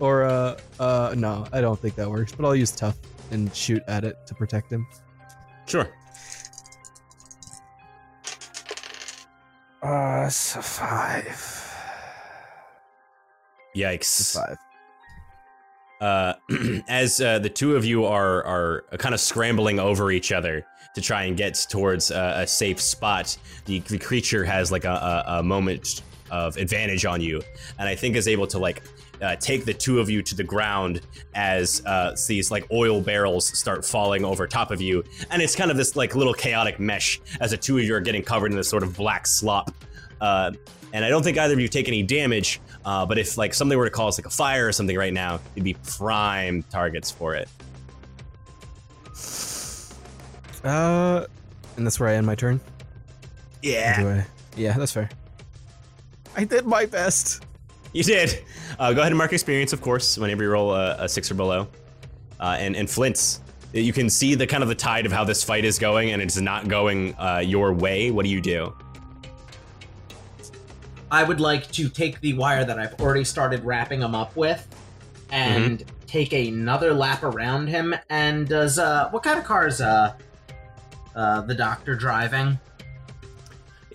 [0.00, 2.32] Or uh, uh, no, I don't think that works.
[2.32, 2.96] But I'll use tough
[3.30, 4.86] and shoot at it to protect him.
[5.66, 5.88] Sure.
[9.82, 11.72] Uh, so five.
[13.76, 14.34] Yikes.
[14.34, 14.58] Five.
[16.00, 16.34] uh,
[16.88, 21.00] as uh, the two of you are are kind of scrambling over each other to
[21.00, 23.36] try and get towards uh, a safe spot,
[23.66, 27.42] the, the creature has like a, a, a moment of advantage on you,
[27.78, 28.82] and I think is able to like
[29.22, 31.00] uh, take the two of you to the ground
[31.34, 35.70] as uh, these like oil barrels start falling over top of you, and it's kind
[35.70, 38.56] of this like little chaotic mesh as the two of you are getting covered in
[38.56, 39.70] this sort of black slop.
[40.20, 40.52] Uh,
[40.92, 42.60] and I don't think either of you take any damage.
[42.84, 45.40] Uh, but if like something were to cause like a fire or something right now,
[45.54, 47.48] you'd be prime targets for it.
[50.64, 51.26] Uh,
[51.76, 52.60] and that's where I end my turn.
[53.62, 54.24] Yeah,
[54.56, 55.10] Yeah, that's fair.
[56.36, 57.44] I did my best.
[57.96, 58.44] You did.
[58.78, 61.34] Uh, go ahead and mark experience, of course, whenever you roll a, a six or
[61.34, 61.66] below.
[62.38, 63.40] Uh, and and Flint's,
[63.72, 66.20] you can see the kind of the tide of how this fight is going, and
[66.20, 68.10] it's not going uh, your way.
[68.10, 68.74] What do you do?
[71.10, 74.66] I would like to take the wire that I've already started wrapping him up with
[75.30, 77.94] and take another lap around him.
[78.10, 80.14] And does uh what kind of car is uh
[81.14, 82.58] uh the doctor driving?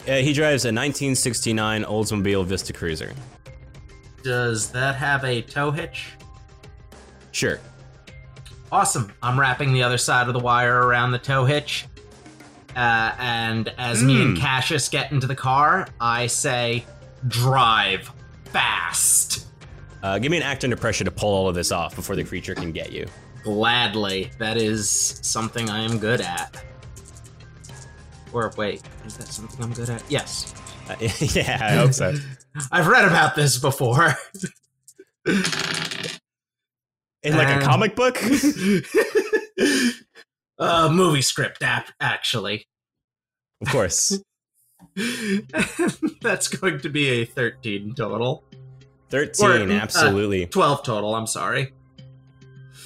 [0.07, 3.13] Uh, he drives a 1969 Oldsmobile Vista Cruiser.
[4.23, 6.10] Does that have a tow hitch?
[7.31, 7.60] Sure.
[8.71, 9.12] Awesome.
[9.21, 11.86] I'm wrapping the other side of the wire around the tow hitch.
[12.75, 14.41] Uh, and as me and Hmm.
[14.43, 16.86] Cassius get into the car, I say,
[17.27, 18.10] drive
[18.45, 19.47] fast.
[20.03, 22.23] Uh, give me an act under pressure to pull all of this off before the
[22.23, 23.07] creature can get you.
[23.43, 24.31] Gladly.
[24.38, 24.89] That is
[25.21, 26.63] something I am good at.
[28.34, 30.03] Or wait, is that something I'm good at?
[30.10, 30.53] Yes.
[30.89, 32.15] Uh, yeah, I hope so.
[32.71, 34.15] I've read about this before.
[37.23, 38.17] In like a Um, comic book.
[40.59, 42.67] uh, movie script, ap- actually.
[43.61, 44.19] Of course.
[46.21, 48.43] That's going to be a 13 total.
[49.09, 50.45] 13, Or, uh, absolutely.
[50.47, 51.73] 12 total, I'm sorry.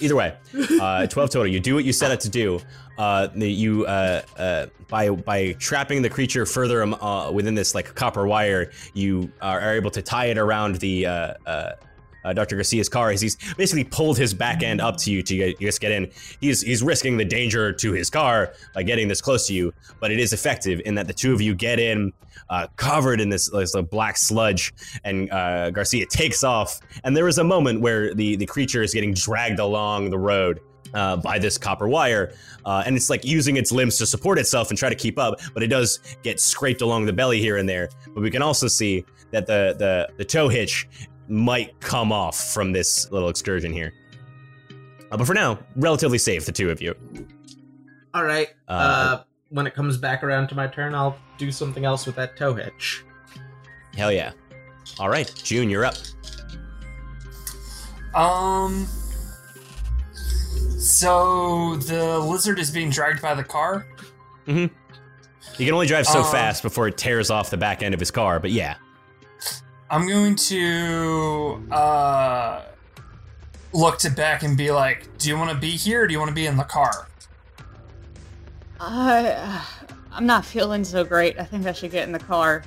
[0.01, 0.35] Either way,
[0.81, 1.47] uh, 12 total.
[1.47, 2.59] You do what you set it to do.
[2.97, 7.93] Uh, you uh, uh, by by trapping the creature further um, uh, within this like
[7.93, 11.05] copper wire, you are, are able to tie it around the
[12.25, 12.55] uh, Dr.
[12.55, 15.71] Garcia's car as he's basically pulled his back end up to you to get, you
[15.71, 16.11] get in.
[16.41, 20.11] He's he's risking the danger to his car by getting this close to you, but
[20.11, 22.11] it is effective in that the two of you get in,
[22.49, 26.79] uh, covered in this, this black sludge, and uh, Garcia takes off.
[27.03, 30.59] And there is a moment where the the creature is getting dragged along the road
[30.93, 32.33] uh, by this copper wire,
[32.65, 35.39] uh, and it's like using its limbs to support itself and try to keep up,
[35.53, 37.89] but it does get scraped along the belly here and there.
[38.13, 40.87] But we can also see that the the the tow hitch
[41.27, 43.93] might come off from this little excursion here.
[45.11, 46.95] Uh, but for now, relatively safe, the two of you.
[48.13, 48.49] All right.
[48.67, 52.15] Uh, Uh, when it comes back around to my turn, I'll do something else with
[52.15, 53.03] that tow hitch.
[53.95, 54.31] Hell yeah!
[54.99, 55.95] All right, June, you're up.
[58.13, 58.87] Um.
[60.79, 63.85] So the lizard is being dragged by the car.
[64.47, 64.69] You
[65.57, 68.11] can only drive so Um, fast before it tears off the back end of his
[68.11, 68.75] car, but yeah.
[69.89, 72.63] I'm going to uh
[73.73, 76.03] look to Beck and be like, "Do you want to be here?
[76.03, 77.07] or Do you want to be in the car?"
[78.79, 79.65] I,
[80.11, 81.39] I'm not feeling so great.
[81.39, 82.63] I think I should get in the car.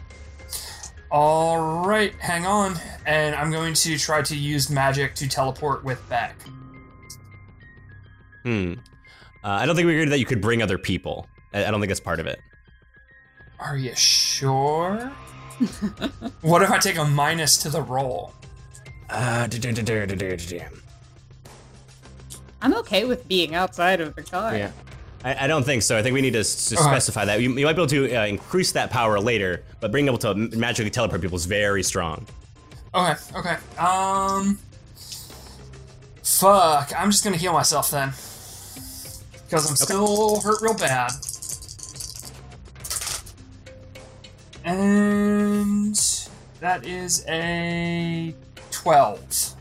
[1.10, 2.76] All right, hang on,
[3.06, 6.36] and I'm going to try to use magic to teleport with Beck.
[8.42, 8.74] Hmm.
[9.42, 11.26] Uh, I don't think we agreed that you could bring other people.
[11.54, 12.38] I, I don't think that's part of it.
[13.58, 15.10] Are you sure?
[16.42, 18.32] What if I take a minus to the roll?
[19.10, 19.48] Uh,
[22.60, 24.56] I'm okay with being outside of the car.
[24.56, 24.70] Yeah.
[25.24, 25.96] I, I don't think so.
[25.96, 26.92] I think we need to, s- to Alright.
[26.92, 27.40] specify that.
[27.40, 30.34] You, you might be able to uh, increase that power later, but being able to
[30.34, 32.26] magically teleport people is very strong.
[32.94, 33.56] Okay, okay.
[33.78, 34.58] Um.
[36.22, 38.10] Fuck, I'm just gonna heal myself then.
[39.44, 41.10] Because I'm still hurt real bad.
[44.64, 45.96] And.
[46.60, 48.34] That is a
[48.72, 49.54] 12.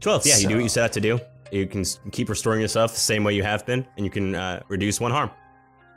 [0.00, 1.20] 12, yeah, you do what you So- set out to do.
[1.50, 4.62] You can keep restoring yourself the same way you have been, and you can uh,
[4.68, 5.30] reduce one harm.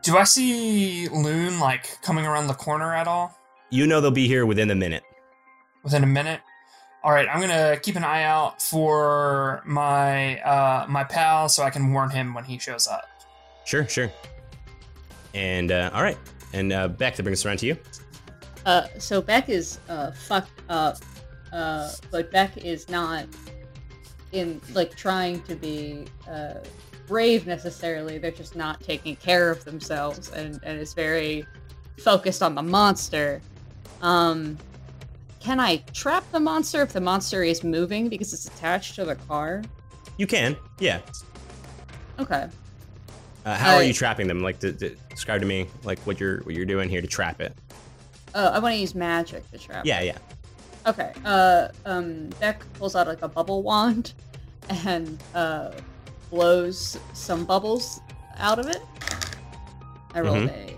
[0.03, 3.37] Do I see Loon, like, coming around the corner at all?
[3.69, 5.03] You know they'll be here within a minute.
[5.83, 6.41] within a minute.
[7.03, 11.69] All right, I'm gonna keep an eye out for my uh, my pal so I
[11.69, 13.03] can warn him when he shows up.
[13.65, 14.11] Sure, sure.
[15.35, 16.17] And, uh, all right.
[16.55, 17.77] And uh, Beck, to bring us around to you.
[18.65, 20.97] Uh, so Beck is uh fucked up,
[21.53, 23.25] uh, but Beck is not
[24.31, 26.55] in like trying to be uh
[27.07, 28.17] brave necessarily.
[28.17, 31.45] They're just not taking care of themselves, and and is very
[31.99, 33.41] focused on the monster.
[34.01, 34.57] Um,
[35.39, 39.15] can I trap the monster if the monster is moving because it's attached to the
[39.15, 39.61] car?
[40.17, 41.01] You can, yeah.
[42.17, 42.47] Okay.
[43.45, 44.41] Uh, how are you trapping them?
[44.41, 47.39] Like, d- d- describe to me like what you're what you're doing here to trap
[47.39, 47.53] it.
[48.33, 49.85] Oh, I want to use magic to trap.
[49.85, 49.87] it.
[49.87, 50.17] Yeah, yeah.
[50.87, 51.13] Okay.
[51.23, 54.13] Uh, um, Beck pulls out like a bubble wand
[54.85, 55.71] and uh,
[56.31, 58.01] blows some bubbles
[58.37, 58.81] out of it.
[60.13, 60.73] I rolled a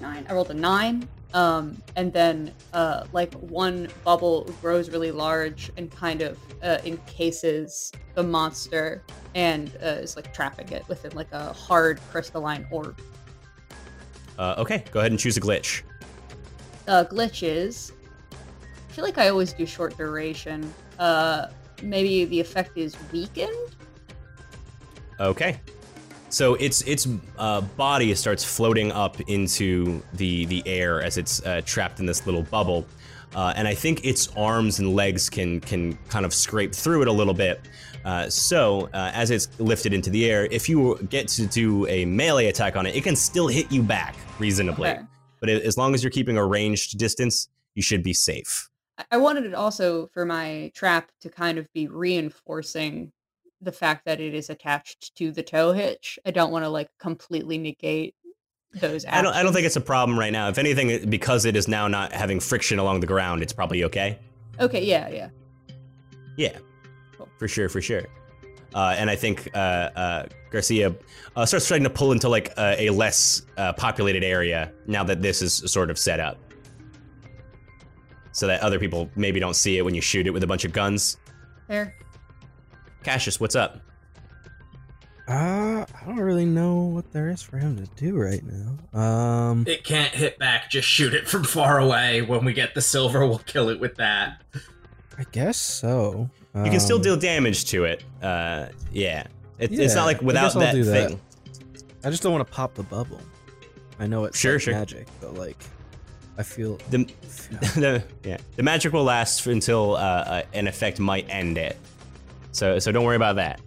[0.00, 0.26] nine.
[0.28, 1.06] I rolled a nine.
[1.34, 7.92] Um, and then uh, like one bubble grows really large and kind of uh, encases
[8.14, 9.02] the monster
[9.34, 12.98] and uh, is like trapping it within like a hard crystalline orb.
[14.38, 15.82] Uh, okay, go ahead and choose a glitch.
[16.88, 17.92] uh, glitches.
[18.32, 20.72] I feel like I always do short duration.
[20.98, 21.48] Uh,
[21.82, 23.76] maybe the effect is weakened.
[25.20, 25.60] Okay.
[26.28, 27.08] So its its
[27.38, 32.26] uh, body starts floating up into the the air as it's uh, trapped in this
[32.26, 32.84] little bubble,
[33.34, 37.08] uh, and I think its arms and legs can can kind of scrape through it
[37.08, 37.60] a little bit.
[38.04, 42.04] Uh, so uh, as it's lifted into the air, if you get to do a
[42.04, 44.90] melee attack on it, it can still hit you back reasonably.
[44.90, 45.02] Okay.
[45.40, 48.68] But a- as long as you're keeping a ranged distance, you should be safe.
[49.10, 53.12] I wanted it also for my trap to kind of be reinforcing
[53.60, 56.18] the fact that it is attached to the tow hitch.
[56.26, 58.14] I don't want to like completely negate
[58.74, 59.04] those.
[59.06, 60.48] I don't I don't think it's a problem right now.
[60.48, 64.18] If anything, because it is now not having friction along the ground, it's probably okay.
[64.60, 64.84] Okay.
[64.84, 65.08] Yeah.
[65.08, 65.28] Yeah.
[66.36, 66.58] Yeah,
[67.16, 67.28] Cool.
[67.38, 68.02] for sure, for sure.
[68.74, 70.94] Uh, and I think uh, uh, Garcia
[71.34, 75.22] uh, starts trying to pull into like a, a less uh, populated area now that
[75.22, 76.36] this is sort of set up,
[78.32, 80.66] so that other people maybe don't see it when you shoot it with a bunch
[80.66, 81.16] of guns.
[81.68, 81.94] Fair.
[83.06, 83.78] Cassius, what's up?
[85.28, 89.00] Uh, I don't really know what there is for him to do right now.
[89.00, 92.22] Um, It can't hit back, just shoot it from far away.
[92.22, 94.42] When we get the silver, we'll kill it with that.
[95.16, 96.28] I guess so.
[96.56, 98.02] You can still Um, deal damage to it.
[98.20, 99.24] Uh, yeah,
[99.60, 101.08] it, it's not like without guess I'll that do that.
[101.10, 101.20] thing.
[102.02, 103.20] I just don't want to pop the bubble.
[104.00, 104.74] I know it's Sure, like sure.
[104.74, 105.62] magic, but like,
[106.38, 107.04] I feel The,
[107.76, 111.78] the yeah the magic will last until uh, uh, an effect might end it.
[112.56, 113.60] So so don't worry about that.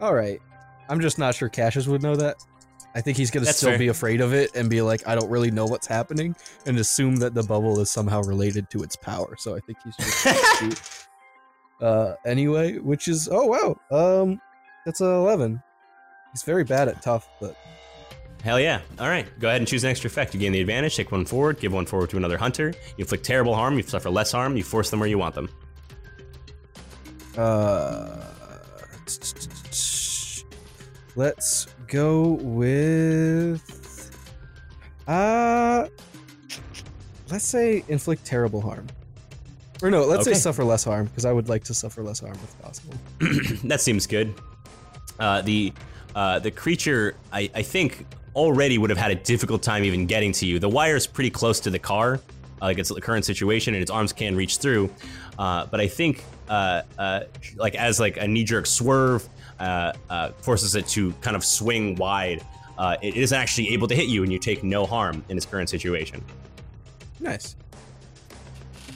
[0.00, 0.40] all right.
[0.88, 2.36] I'm just not sure Cassius would know that.
[2.94, 3.78] I think he's gonna That's still fair.
[3.78, 6.36] be afraid of it and be like, I don't really know what's happening,
[6.66, 9.36] and assume that the bubble is somehow related to its power.
[9.38, 11.08] So I think he's just.
[11.78, 14.40] Uh, anyway, which is oh wow, um,
[14.86, 15.62] that's a eleven.
[16.32, 17.54] He's very bad at tough, but
[18.42, 18.80] Hell yeah!
[18.98, 20.32] All right, go ahead and choose an extra effect.
[20.32, 20.96] You gain the advantage.
[20.96, 21.60] Take one forward.
[21.60, 22.68] Give one forward to another hunter.
[22.96, 23.76] You inflict terrible harm.
[23.76, 24.56] You suffer less harm.
[24.56, 25.50] You force them where you want them.
[27.36, 28.16] Uh,
[31.14, 33.62] let's go with
[35.06, 35.86] uh
[37.30, 38.86] let's say inflict terrible harm.
[39.82, 40.34] Or no, let's Okay.
[40.34, 42.94] say suffer less harm because I would like to suffer less harm if possible.
[43.68, 44.34] that seems good.
[45.18, 45.72] Uh, the
[46.14, 50.32] uh, the creature, I, I think, already would have had a difficult time even getting
[50.32, 50.58] to you.
[50.58, 52.18] The wire is pretty close to the car, uh,
[52.62, 54.88] like its the current situation, and its arms can reach through.
[55.38, 57.20] Uh, but I think, uh, uh,
[57.56, 59.28] like as like a knee jerk swerve,
[59.58, 62.44] uh, uh, forces it to kind of swing wide.
[62.78, 65.46] Uh, it is actually able to hit you, and you take no harm in its
[65.46, 66.22] current situation.
[67.20, 67.56] Nice.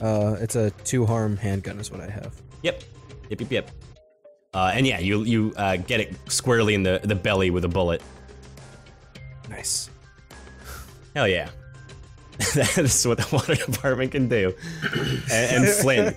[0.00, 2.34] Uh, it's a two harm handgun is what I have.
[2.62, 2.82] Yep,
[3.28, 3.70] yep, yep, yep.
[4.52, 7.68] Uh, and yeah, you you uh, get it squarely in the the belly with a
[7.68, 8.02] bullet.
[9.48, 9.90] Nice.
[11.14, 11.50] Hell yeah.
[12.54, 14.54] that is what the water department can do.
[15.30, 16.16] And, and Flint,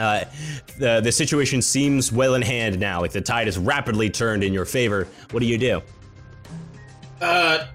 [0.00, 0.24] uh,
[0.78, 3.00] the the situation seems well in hand now.
[3.00, 5.06] Like the tide is rapidly turned in your favor.
[5.30, 5.82] What do you do?
[7.20, 7.66] Uh,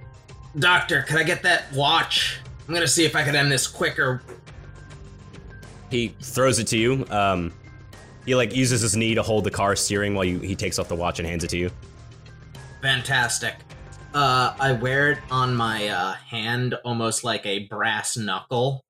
[0.58, 2.40] doctor, can I get that watch?
[2.68, 4.24] I'm gonna see if I can end this quicker.
[5.92, 7.06] He throws it to you.
[7.12, 7.54] Um,
[8.26, 10.88] he like uses his knee to hold the car steering while you, he takes off
[10.88, 11.70] the watch and hands it to you.
[12.82, 13.56] Fantastic.
[14.16, 18.84] Uh, I wear it on my uh, hand almost like a brass knuckle.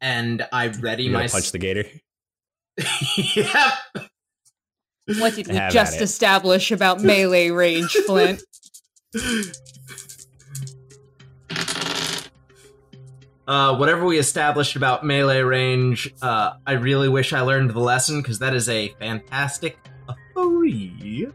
[0.00, 1.20] And I ready You my.
[1.20, 1.84] gonna punch the gator.
[3.34, 3.72] yep.
[5.18, 8.42] What did we Have just establish about melee range, Flint?
[13.48, 18.22] Uh, whatever we established about melee range, uh, I really wish I learned the lesson
[18.22, 19.76] because that is a fantastic
[20.34, 21.26] three.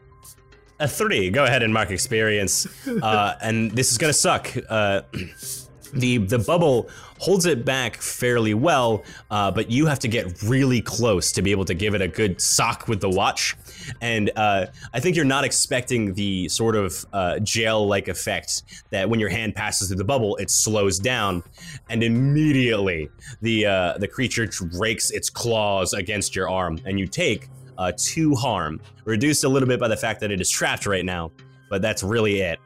[0.80, 1.30] A three.
[1.30, 2.68] Go ahead and mark experience.
[2.88, 4.48] Uh, and this is gonna suck.
[5.96, 10.82] The the bubble holds it back fairly well, uh, but you have to get really
[10.82, 13.56] close to be able to give it a good sock with the watch.
[14.02, 19.20] And uh, I think you're not expecting the sort of uh, gel-like effect that when
[19.22, 21.44] your hand passes through the bubble, it slows down,
[21.90, 23.10] and immediately
[23.42, 28.36] the uh, the creature rakes its claws against your arm, and you take uh, two
[28.36, 31.32] harm, reduced a little bit by the fact that it is trapped right now,
[31.70, 32.60] but that's really it.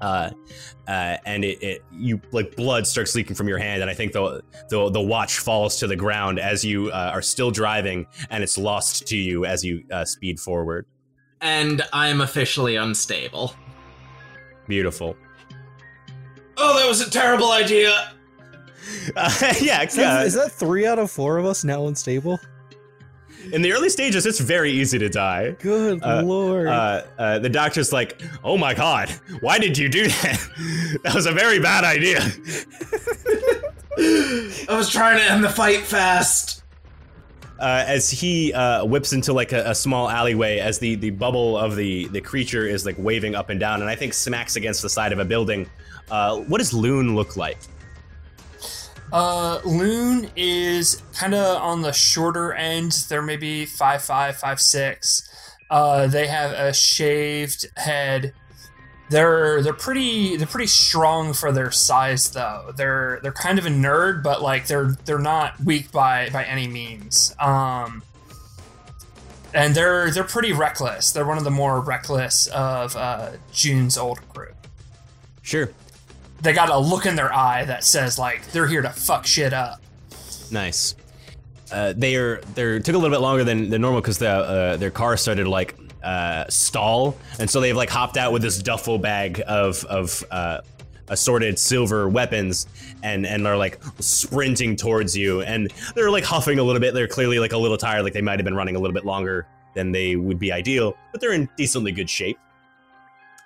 [0.00, 0.30] Uh,
[0.86, 4.12] uh, and it, it, you like blood starts leaking from your hand, and I think
[4.12, 8.42] the the, the watch falls to the ground as you uh, are still driving, and
[8.42, 10.86] it's lost to you as you uh, speed forward.
[11.40, 13.54] And I'm officially unstable.
[14.66, 15.16] Beautiful.
[16.56, 18.12] Oh, that was a terrible idea.
[19.16, 19.30] Uh,
[19.60, 20.22] yeah, Is, yeah.
[20.22, 22.38] is that three out of four of us now unstable?
[23.52, 25.52] In the early stages, it's very easy to die.
[25.60, 26.66] Good Uh, lord.
[26.68, 29.08] Uh, uh, the doctor's like, "Oh my god,
[29.40, 30.40] why did you do that?
[31.04, 32.20] that was a very bad idea."
[33.98, 36.62] I was trying to end the fight fast.
[37.58, 41.58] uh, as he uh, whips into like a, a small alleyway as the, the bubble
[41.58, 44.80] of the, the creature is like waving up and down and I think smacks against
[44.82, 45.68] the side of a building.
[46.08, 47.58] Uh, what does Loon look like?
[49.12, 52.92] Uh, Loon is kind of on the shorter end.
[53.08, 55.28] They're maybe five five, five six.
[55.70, 58.32] Uh, they have a shaved head.
[59.10, 62.72] They're they're pretty they're pretty strong for their size though.
[62.76, 66.68] They're they're kind of a nerd, but like they're they're not weak by by any
[66.68, 67.34] means.
[67.40, 68.02] Um,
[69.54, 71.12] and they're they're pretty reckless.
[71.12, 74.52] They're one of the more reckless of uh, June's old crew
[75.40, 75.70] Sure.
[76.40, 79.52] They got a look in their eye that says like they're here to fuck shit
[79.52, 79.80] up.
[80.50, 80.94] Nice.
[81.70, 84.76] Uh, they are they took a little bit longer than, than normal because the uh,
[84.76, 88.62] their car started to, like uh, stall, and so they've like hopped out with this
[88.62, 90.60] duffel bag of of uh,
[91.08, 92.66] assorted silver weapons,
[93.02, 96.94] and and are like sprinting towards you, and they're like huffing a little bit.
[96.94, 99.04] They're clearly like a little tired, like they might have been running a little bit
[99.04, 102.38] longer than they would be ideal, but they're in decently good shape.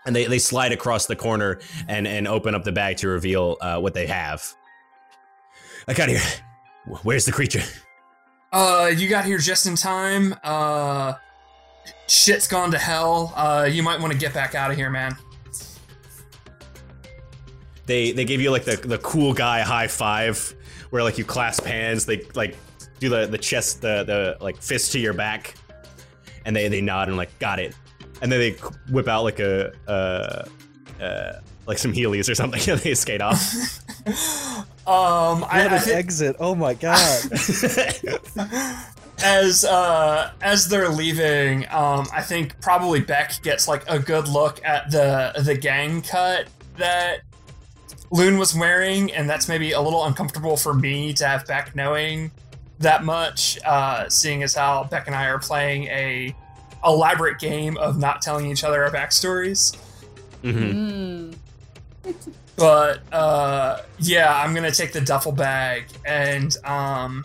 [0.05, 3.57] And they, they slide across the corner and, and open up the bag to reveal
[3.61, 4.55] uh, what they have.
[5.87, 6.21] I got here.
[7.03, 7.63] Where's the creature?
[8.53, 10.35] Uh, you got here just in time.
[10.43, 11.15] Uh,
[12.09, 13.33] shit's gone to hell.
[13.37, 15.17] Uh, you might want to get back out of here, man.
[17.87, 20.55] they they give you like the the cool guy high five,
[20.91, 22.07] where like you clasp hands.
[22.07, 22.57] They like
[23.01, 25.55] do the the chest the the like fist to your back,
[26.45, 27.75] and they they nod and like got it,
[28.23, 28.53] and then they
[28.91, 30.45] whip out like a uh
[31.03, 31.33] uh
[31.67, 33.53] like some Heelys or something, and they skate off.
[34.85, 36.35] Um, I, What I an thi- exit!
[36.41, 37.23] Oh my god!
[39.23, 44.61] as uh as they're leaving, um, I think probably Beck gets like a good look
[44.65, 46.49] at the the gang cut
[46.79, 47.21] that
[48.11, 52.33] Loon was wearing, and that's maybe a little uncomfortable for me to have Beck knowing
[52.81, 56.35] that much, uh, seeing as how Beck and I are playing a
[56.85, 59.77] elaborate game of not telling each other our backstories.
[60.43, 61.37] hmm Mm.
[62.57, 67.25] But uh, yeah, I'm gonna take the duffel bag and um,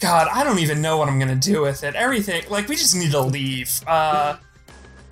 [0.00, 1.94] God, I don't even know what I'm gonna do with it.
[1.94, 3.70] Everything like we just need to leave.
[3.86, 4.36] Uh,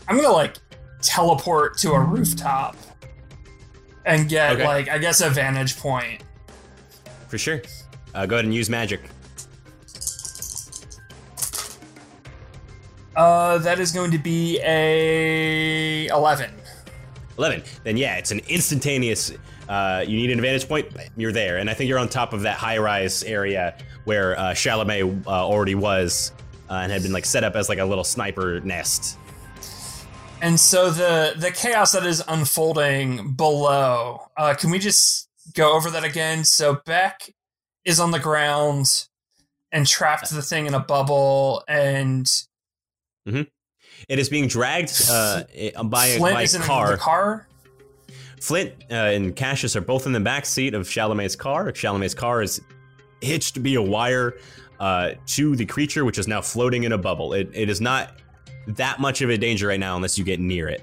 [0.09, 0.57] I'm gonna like
[1.03, 2.77] teleport to a rooftop
[4.05, 4.67] and get Okay.
[4.67, 6.23] like I guess a vantage point.
[7.29, 7.63] For sure.
[8.15, 9.01] Uh, go ahead and use magic.
[13.21, 16.51] Uh, that is going to be a eleven.
[17.37, 17.63] 11.
[17.85, 19.31] Then yeah, it's an instantaneous.
[19.69, 20.87] Uh, you need an advantage point.
[21.19, 25.27] You're there, and I think you're on top of that high-rise area where uh, Chalamet
[25.27, 26.33] uh, already was,
[26.71, 29.19] uh, and had been like set up as like a little sniper nest.
[30.41, 35.91] And so the the chaos that is unfolding below, uh, can we just go over
[35.91, 36.45] that again?
[36.45, 37.35] So Beck
[37.85, 39.09] is on the ground
[39.71, 42.27] and trapped the thing in a bubble, and
[43.27, 46.91] It is being dragged uh, i- by a, Flint by is a in car.
[46.93, 47.47] the car.
[48.41, 51.71] Flint uh, and Cassius are both in the back seat of Chalamet's car.
[51.73, 52.61] Chalamet's car is
[53.21, 54.35] hitched to be a wire
[54.81, 57.35] uh, to the creature, which is now floating in a bubble.
[57.35, 58.15] It, it is not
[58.69, 60.83] that much of a danger right now unless you get near it.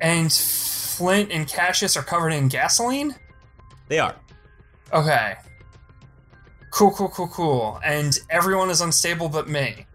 [0.00, 3.16] And Flint and Cassius are covered in gasoline.
[3.88, 4.14] They are.
[4.92, 5.34] Okay.
[6.70, 7.80] Cool, cool, cool, cool.
[7.84, 9.86] And everyone is unstable but me.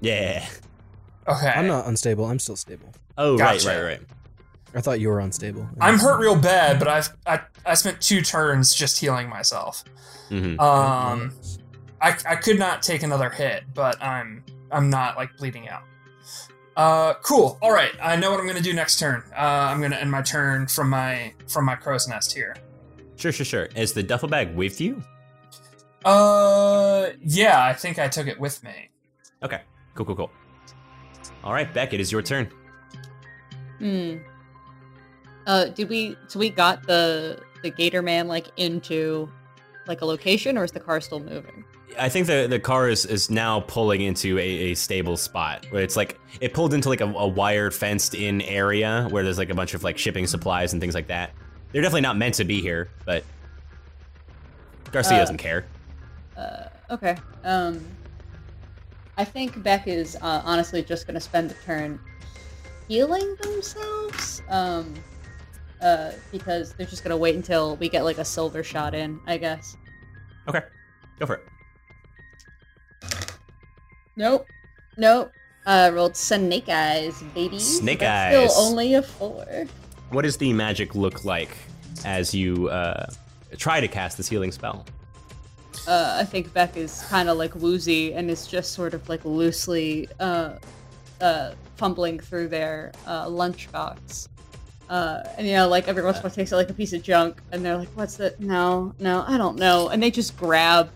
[0.00, 0.46] Yeah.
[1.28, 1.48] Okay.
[1.48, 2.24] I'm not unstable.
[2.26, 2.92] I'm still stable.
[3.18, 3.66] Oh, Gotcha.
[3.68, 4.00] right, right, right.
[4.74, 5.66] I thought you were unstable.
[5.80, 9.82] I'm hurt real bad, but I've I, I spent two turns just healing myself.
[10.28, 11.32] hmm Um,
[12.00, 15.82] I, I could not take another hit, but I'm I'm not like bleeding out.
[16.76, 17.58] Uh, cool.
[17.62, 19.22] All right, I know what I'm gonna do next turn.
[19.34, 22.54] Uh, I'm gonna end my turn from my from my crow's nest here.
[23.16, 23.64] Sure, sure, sure.
[23.74, 25.02] Is the duffel bag with you?
[26.04, 28.90] Uh, yeah, I think I took it with me.
[29.42, 29.62] Okay.
[29.96, 30.30] Cool, cool, cool.
[31.42, 32.50] All right, Beck, it is your turn.
[33.78, 34.18] Hmm.
[35.46, 36.16] Uh, did we?
[36.28, 39.30] So we got the the Gator Man like into
[39.86, 41.64] like a location, or is the car still moving?
[41.98, 45.82] I think the the car is is now pulling into a, a stable spot where
[45.82, 49.50] it's like it pulled into like a, a wired fenced in area where there's like
[49.50, 51.30] a bunch of like shipping supplies and things like that.
[51.72, 53.24] They're definitely not meant to be here, but
[54.90, 55.64] Garcia Uh, doesn't care.
[56.36, 57.16] Uh, okay.
[57.44, 57.84] Um,
[59.16, 61.98] I think Beck is uh, honestly just gonna spend the turn
[62.88, 64.42] healing themselves.
[64.48, 64.94] Um,
[65.80, 69.36] uh, because they're just gonna wait until we get like a silver shot in, I
[69.36, 69.76] guess.
[70.48, 70.62] Okay,
[71.18, 71.44] go for it.
[74.16, 74.46] Nope.
[74.96, 75.32] Nope.
[75.66, 77.58] Uh, rolled Snake Eyes, baby.
[77.58, 78.52] Snake That's Eyes.
[78.52, 79.66] Still only a four.
[80.10, 81.56] What does the magic look like
[82.04, 83.06] as you uh,
[83.58, 84.86] try to cast this healing spell?
[85.86, 89.24] Uh, I think Beck is kind of like woozy and is just sort of like
[89.24, 90.54] loosely uh,
[91.20, 94.28] uh, fumbling through their uh, lunchbox.
[94.88, 96.92] Uh, and you know, like every once in a while takes out like a piece
[96.92, 98.38] of junk, and they're like, "What's that?
[98.38, 100.90] No, no, I don't know." And they just grab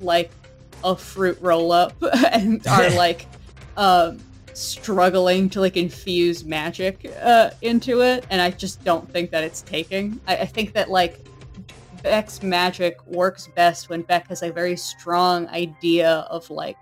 [0.00, 0.30] like
[0.84, 1.94] a fruit roll up
[2.32, 3.26] and are like
[3.76, 4.20] um,
[4.54, 8.24] struggling to like infuse magic uh, into it.
[8.30, 10.20] And I just don't think that it's taking.
[10.26, 11.18] I, I think that like
[12.02, 16.76] Beck's magic works best when Beck has a very strong idea of like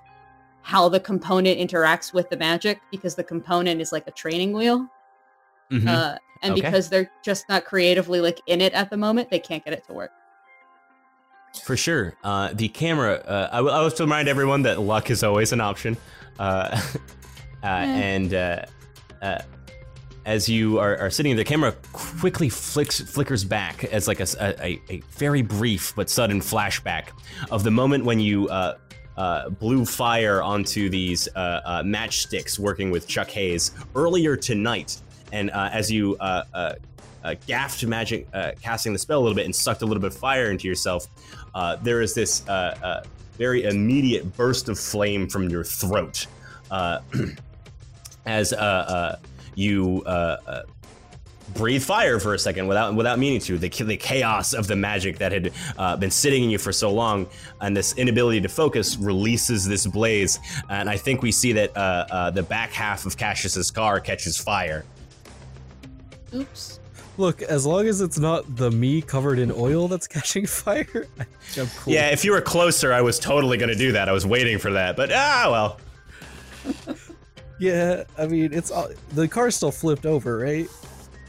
[0.62, 4.86] how the component interacts with the magic because the component is like a training wheel.
[5.70, 5.88] Mhm.
[5.88, 6.62] Uh, and Okay.
[6.62, 9.84] because they're just not creatively like in it at the moment, they can't get it
[9.86, 10.10] to work.
[11.64, 12.14] For sure.
[12.22, 15.60] Uh, the camera, uh, I, will- I will remind everyone that luck is always an
[15.60, 15.96] option.
[16.38, 16.80] Uh,
[17.62, 18.64] uh, and uh,
[19.20, 19.38] uh,
[20.26, 25.02] as you are, are sitting, the camera quickly flicks, flickers back as like a a
[25.12, 27.08] very brief but sudden flashback
[27.50, 28.76] of the moment when you uh,
[29.16, 34.96] uh, blew fire onto these uh, uh, matchsticks working with Chuck Hayes earlier tonight.
[35.32, 36.74] And uh, as you uh,
[37.46, 38.30] gaffed magic,
[38.62, 41.06] casting the spell a little bit and sucked a little bit of fire into yourself,
[41.82, 42.40] there is this
[43.36, 46.26] very immediate burst of flame from your throat
[48.26, 48.52] as
[49.54, 50.62] you uh, uh,
[51.54, 53.58] breathe fire for a second without without meaning to.
[53.58, 56.92] The, the chaos of the magic that had uh, been sitting in you for so
[56.92, 57.26] long,
[57.60, 60.38] and this inability to focus releases this blaze.
[60.68, 64.38] And I think we see that uh, uh, the back half of Cassius's car catches
[64.38, 64.84] fire.
[66.34, 66.80] Oops.
[67.18, 71.06] Look, as long as it's not the me covered in oil that's catching fire,
[71.58, 71.92] I'm cool.
[71.92, 74.08] Yeah, if you were closer, I was totally going to do that.
[74.08, 76.96] I was waiting for that, but ah, well.
[77.60, 80.66] Yeah, I mean, it's all, the car's still flipped over, right?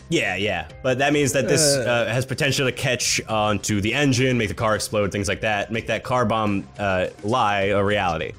[0.10, 2.06] Yeah, yeah, but that means that this Uh.
[2.12, 5.88] has potential to catch onto the engine, make the car explode, things like that, make
[5.88, 8.32] that car bomb uh, lie a reality.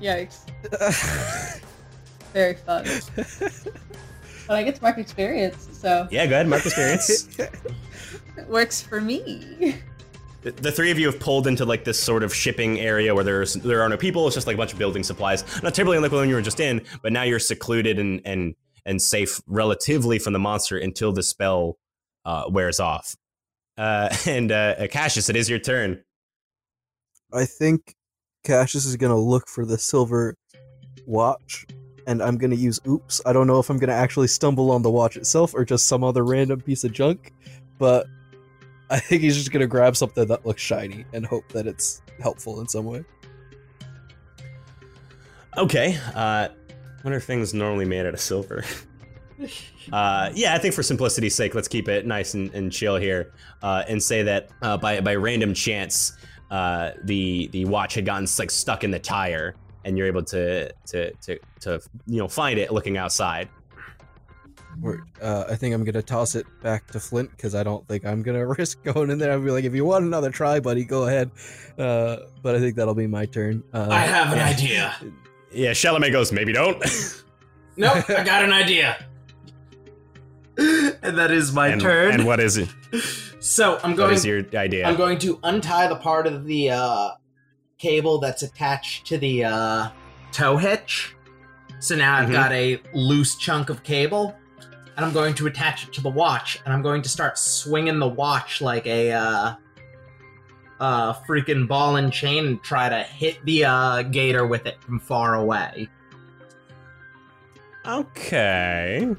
[0.00, 0.38] Yikes.
[2.32, 2.84] Very fun.
[4.46, 7.28] but I get to mark experience, so Yeah, go ahead, mark experience.
[8.48, 9.76] works for me.
[10.50, 13.54] The, three of you have pulled into like this sort of shipping area where there's
[13.54, 14.26] there are no people.
[14.26, 15.44] It's just like a bunch of building supplies.
[15.62, 18.54] Not terribly unlike the one you were just in, but now you're secluded and and
[18.84, 21.78] and safe relatively from the monster until the spell
[22.24, 23.16] uh, wears off.
[23.76, 26.02] Uh, and uh, Cassius, it is your turn.
[27.32, 27.94] I think
[28.44, 30.36] Cassius is gonna look for the silver
[31.06, 31.66] watch,
[32.06, 33.20] and I'm gonna use oops.
[33.26, 36.04] I don't know if I'm gonna actually stumble on the watch itself or just some
[36.04, 37.32] other random piece of junk,
[37.78, 38.06] but
[38.90, 42.60] I think he's just gonna grab something that looks shiny and hope that it's helpful
[42.60, 43.04] in some way.
[45.56, 45.98] Okay.
[46.14, 46.48] Uh,
[47.02, 48.64] what are things normally made out of silver?
[49.92, 53.32] uh, yeah, I think for simplicity's sake, let's keep it nice and, and chill here,
[53.62, 56.12] uh, and say that uh, by by random chance,
[56.50, 60.72] uh, the the watch had gotten like stuck in the tire, and you're able to
[60.86, 63.48] to to to you know find it looking outside.
[64.82, 68.04] Or, uh, I think I'm gonna toss it back to Flint because I don't think
[68.04, 69.32] I'm gonna risk going in there.
[69.32, 71.30] I'll be like, if you want another try, buddy, go ahead.
[71.78, 73.62] Uh, but I think that'll be my turn.
[73.72, 74.46] Uh, I have an yeah.
[74.46, 74.96] idea.
[75.52, 76.82] Yeah, Chalamet goes, maybe don't.
[77.78, 78.96] Nope, I got an idea.
[80.58, 82.12] and that is my and, turn.
[82.14, 82.68] and what is it?
[83.40, 84.14] so I'm going.
[84.14, 84.86] is your idea?
[84.86, 87.10] I'm going to untie the part of the uh,
[87.78, 89.88] cable that's attached to the uh,
[90.32, 91.14] tow hitch.
[91.80, 92.32] So now I've Mhm.
[92.32, 94.34] got a loose chunk of cable,
[94.96, 97.98] and I'm going to attach it to the watch, and I'm going to start swinging
[97.98, 99.54] the watch like a uh,
[100.80, 104.98] uh, freaking ball and chain, and try to hit the uh, gator with it from
[105.00, 105.88] far away.
[107.86, 109.14] Okay.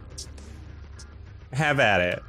[1.53, 2.23] Have at it.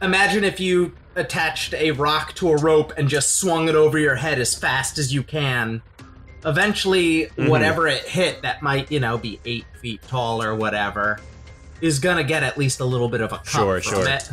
[0.00, 4.16] Imagine if you attached a rock to a rope and just swung it over your
[4.16, 5.82] head as fast as you can.
[6.44, 7.48] Eventually, Mhm.
[7.48, 11.20] whatever it hit that might, you know, be eight feet tall or whatever,
[11.82, 14.08] is gonna get at least a little bit of a cut Sure, from sure.
[14.08, 14.28] it.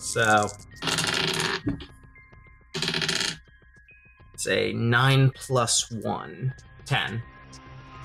[0.00, 0.48] So,
[4.36, 6.52] say nine plus one,
[6.84, 7.22] ten.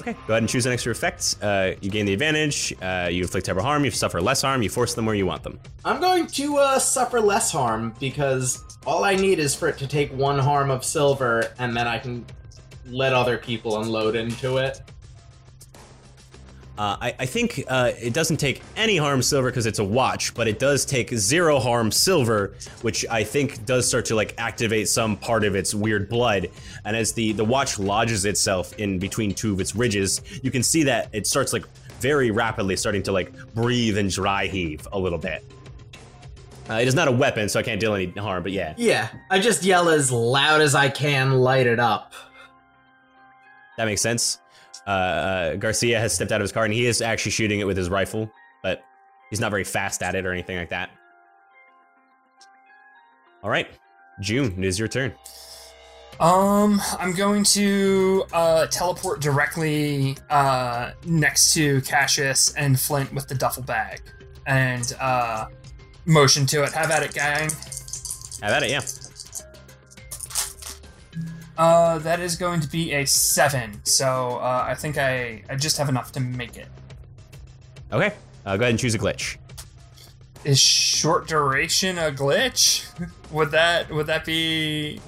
[0.01, 1.35] Okay, go ahead and choose an extra effect.
[1.43, 2.73] Uh, you gain the advantage.
[2.81, 3.85] Uh, you inflict terrible harm.
[3.85, 4.63] You suffer less harm.
[4.63, 5.59] You force them where you want them.
[5.85, 9.85] I'm going to uh, suffer less harm because all I need is for it to
[9.85, 12.25] take one harm of silver, and then I can
[12.87, 14.81] let other people unload into it.
[16.81, 20.33] Uh, I, I think uh, it doesn't take any harm silver because it's a watch,
[20.33, 24.89] but it does take zero harm silver, which I think does start to like activate
[24.89, 26.49] some part of its weird blood.
[26.83, 30.63] And as the the watch lodges itself in between two of its ridges, you can
[30.63, 31.67] see that it starts like
[31.99, 35.43] very rapidly starting to like breathe and dry heave a little bit.
[36.67, 38.41] Uh, it is not a weapon, so I can't deal any harm.
[38.41, 42.15] But yeah, Yeah, I just yell as loud as I can, light it up.
[43.77, 44.39] That makes sense.
[44.87, 47.65] Uh, uh, Garcia has stepped out of his car and he is actually shooting it
[47.65, 48.31] with his rifle,
[48.63, 48.83] but
[49.29, 50.89] he's not very fast at it or anything like that.
[53.43, 53.67] All right,
[54.19, 55.13] June, it is your turn.
[56.19, 63.33] Um, I'm going to uh, teleport directly uh, next to Cassius and Flint with the
[63.33, 64.01] duffel bag,
[64.45, 65.47] and uh,
[66.05, 66.73] motion to it.
[66.73, 67.49] Have at it, gang.
[68.43, 68.81] Have at it, yeah.
[71.57, 73.81] Uh, that is going to be a seven.
[73.83, 76.67] So uh, I think I I just have enough to make it.
[77.91, 78.13] Okay,
[78.45, 79.37] uh, go ahead and choose a glitch.
[80.43, 82.87] Is short duration a glitch?
[83.31, 84.99] Would that would that be?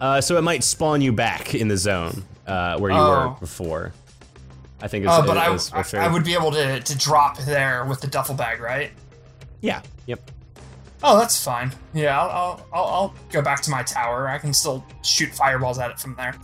[0.00, 3.28] Uh, so it might spawn you back in the zone uh, where you Oh.
[3.30, 3.92] were before.
[4.80, 5.04] I think.
[5.06, 8.00] It's, Uh, but I, is I, I would be able to to drop there with
[8.02, 8.90] the duffel bag, right?
[9.62, 9.80] Yeah.
[10.06, 10.30] Yep.
[11.08, 11.72] Oh, that's fine.
[11.94, 14.26] Yeah, I'll, I'll, I'll, go back to my tower.
[14.26, 16.34] I can still shoot fireballs at it from there.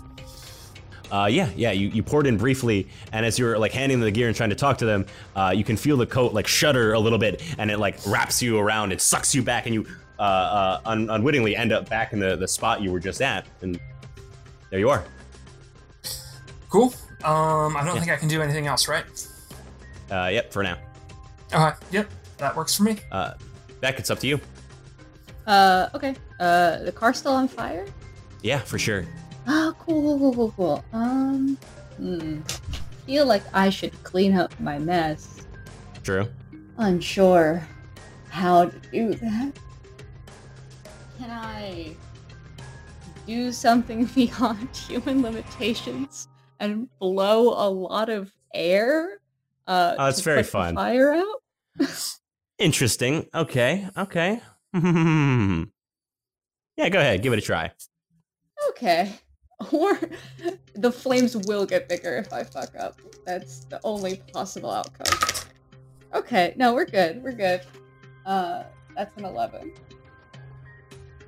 [1.10, 1.72] Uh, yeah, yeah.
[1.72, 4.50] You, you poured in briefly, and as you're like handing them the gear and trying
[4.50, 5.04] to talk to them,
[5.34, 8.40] uh, you can feel the coat like shudder a little bit, and it like wraps
[8.40, 9.84] you around and sucks you back, and you
[10.20, 13.44] uh, uh, un- unwittingly end up back in the, the spot you were just at,
[13.62, 13.80] and
[14.70, 15.04] there you are.
[16.70, 16.94] Cool.
[17.24, 18.00] Um, I don't Yeah.
[18.00, 19.04] think I can do anything else, right?
[20.08, 20.78] Uh, yep, for now.
[21.52, 21.76] Okay.
[21.90, 22.08] Yep.
[22.38, 22.98] That works for me.
[23.10, 23.34] Uh,
[23.82, 24.40] Beck, it's up to you.
[25.46, 26.14] Uh, okay.
[26.40, 27.86] Uh, the car's still on fire?
[28.42, 29.04] Yeah, for sure.
[29.46, 30.84] Oh, cool, cool, cool, cool.
[30.92, 31.58] Um,
[31.96, 32.40] hmm.
[33.06, 35.46] Feel like I should clean up my mess.
[36.04, 36.28] True.
[36.78, 37.66] Unsure
[38.28, 39.52] how to do that.
[41.18, 41.94] Can I
[43.26, 46.28] do something beyond human limitations
[46.60, 49.18] and blow a lot of air?
[49.66, 50.74] Uh, Oh, it's very fun.
[50.76, 51.42] Fire out.
[52.58, 53.26] Interesting.
[53.34, 53.88] Okay.
[53.96, 54.40] Okay.
[56.76, 57.22] yeah, go ahead.
[57.22, 57.70] Give it a try.
[58.70, 59.12] Okay.
[59.72, 59.96] Or
[60.74, 63.00] the flames will get bigger if I fuck up.
[63.24, 65.46] That's the only possible outcome.
[66.12, 67.22] Okay, no, we're good.
[67.22, 67.60] We're good.
[68.26, 68.64] Uh,
[68.96, 69.72] that's an 11.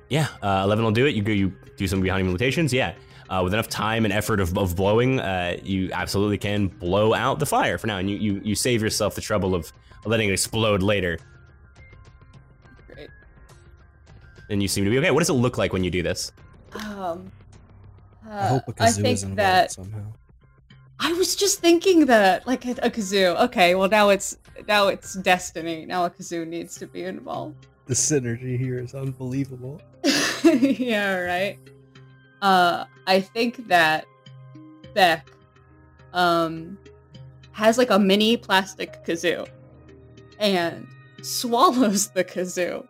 [0.09, 1.15] Yeah, uh, 11 will do it.
[1.15, 2.73] You go, you do some behind limitations.
[2.73, 2.93] Yeah.
[3.29, 7.39] Uh, with enough time and effort of, of blowing, uh, you absolutely can blow out
[7.39, 9.71] the fire for now, and you, you, you save yourself the trouble of
[10.05, 11.17] letting it explode later.
[14.49, 15.11] And you seem to be okay.
[15.11, 16.31] What does it look like when you do this?
[16.75, 17.31] Um,
[18.27, 20.13] uh, I hope a I kazoo think is involved that somehow.
[20.99, 23.39] I was just thinking that, like a, a kazoo.
[23.45, 24.37] Okay, well now it's
[24.67, 25.85] now it's destiny.
[25.85, 27.67] Now a kazoo needs to be involved.
[27.85, 29.81] The synergy here is unbelievable.
[30.43, 31.59] yeah, right.
[32.41, 34.05] Uh, I think that
[34.93, 35.29] Beck,
[36.13, 36.77] um,
[37.51, 39.47] has like a mini plastic kazoo,
[40.39, 40.87] and
[41.21, 42.87] swallows the kazoo.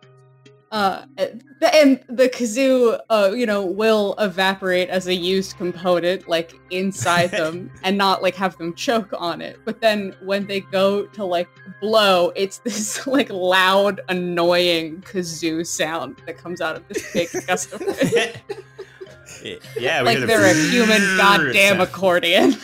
[0.72, 6.54] Uh, and and the kazoo, uh, you know, will evaporate as a used component, like
[6.70, 9.58] inside them, and not like have them choke on it.
[9.64, 11.48] But then when they go to like
[11.80, 17.72] blow, it's this like loud, annoying kazoo sound that comes out of this big gust
[17.72, 18.42] of wind
[19.78, 22.56] yeah, like they're a human goddamn accordion.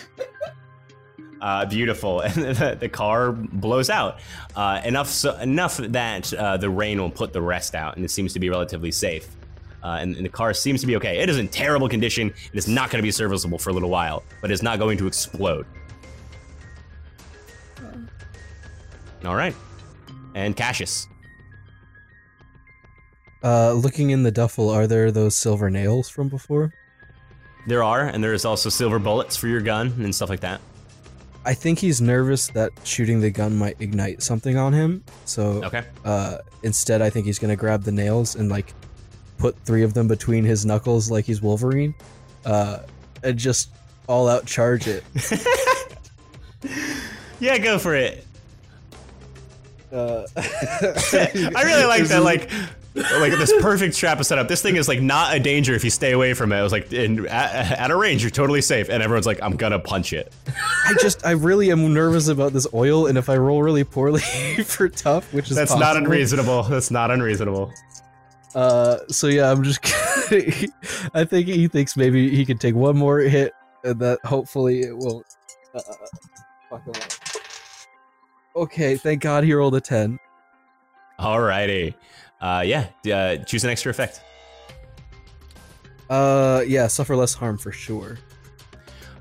[1.43, 4.20] Uh, beautiful, and the, the car blows out
[4.57, 8.11] uh, enough so, enough that uh, the rain will put the rest out, and it
[8.11, 9.28] seems to be relatively safe.
[9.82, 11.18] Uh, and, and the car seems to be okay.
[11.18, 12.28] It is in terrible condition.
[12.28, 14.97] It is not going to be serviceable for a little while, but it's not going
[14.99, 15.66] to explode.
[19.24, 19.55] All right,
[20.34, 21.09] and Cassius.
[23.45, 26.72] Uh, looking in the duffel, are there those silver nails from before?
[27.66, 30.61] There are, and there's also silver bullets for your gun and stuff like that.
[31.45, 35.03] I think he's nervous that shooting the gun might ignite something on him.
[35.24, 35.82] So Okay.
[36.05, 38.72] uh, instead, I think he's gonna grab the nails and like
[39.38, 41.95] put three of them between his knuckles, like he's Wolverine,
[42.45, 42.78] uh,
[43.24, 43.70] and just
[44.09, 45.05] all out charge it.
[47.40, 48.24] Yeah, go for it.
[49.93, 52.22] Uh, I really like that.
[52.22, 52.49] Like,
[52.95, 54.49] like this perfect trap is set up.
[54.49, 56.59] This thing is like not a danger if you stay away from it.
[56.59, 59.57] It was like in, at, at a range, you're totally safe, and everyone's like, "I'm
[59.57, 60.32] gonna punch it."
[60.86, 64.20] I just, I really am nervous about this oil, and if I roll really poorly
[64.64, 66.64] for tough, which is That's not unreasonable.
[66.64, 67.72] That's not unreasonable.
[68.55, 69.80] Uh, so yeah, I'm just.
[71.14, 74.97] I think he thinks maybe he can take one more hit, and that hopefully it
[74.97, 75.24] will.
[75.74, 75.80] Uh,
[76.68, 77.12] fuck him up.
[78.55, 80.18] Okay, thank God he rolled a ten.
[81.18, 81.95] Alrighty.
[82.43, 82.88] Uh, yeah.
[83.11, 84.20] Uh, choose an extra effect.
[86.11, 88.18] Uh, yeah, suffer less harm for sure.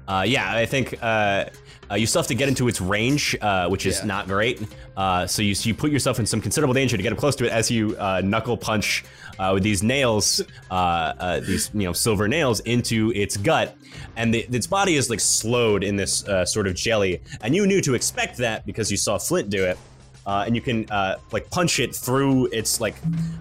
[0.07, 1.45] Uh, yeah, I think uh,
[1.89, 4.05] uh, you still have to get into its range, uh, which is Yeah.
[4.05, 4.61] not great.
[4.97, 7.45] Uh, so you, you put yourself in some considerable danger to get up close to
[7.45, 9.05] it as you uh, knuckle punch
[9.39, 13.77] uh, with these nails, uh, uh, these you know silver nails into its gut,
[14.17, 17.21] and the, its body is like slowed in this uh, sort of jelly.
[17.41, 19.77] And you knew to expect that because you saw Flint do it,
[20.25, 22.95] uh, and you can uh, like punch it through its like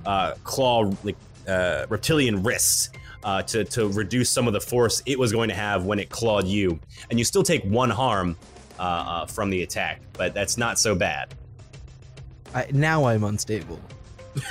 [0.07, 1.17] uh, claw like
[1.49, 2.91] uh, reptilian wrists
[3.25, 6.09] uh, to, to reduce some of the force it was going to have when it
[6.11, 6.79] clawed you.
[7.11, 8.37] And you still take one harm
[8.79, 11.35] uh, uh, from the attack, but that's not so bad.
[12.55, 13.79] I, now I'm unstable,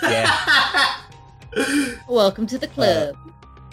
[0.04, 0.96] Yeah.
[2.08, 3.16] Welcome to the club.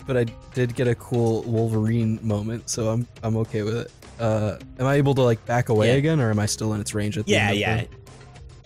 [0.06, 3.92] but I did get a cool Wolverine moment, so I'm I'm okay with it.
[4.18, 5.94] Uh, am I able to like back away Yeah.
[5.98, 7.76] again, or am I still in its range at the yeah, end of yeah.
[7.82, 7.88] the-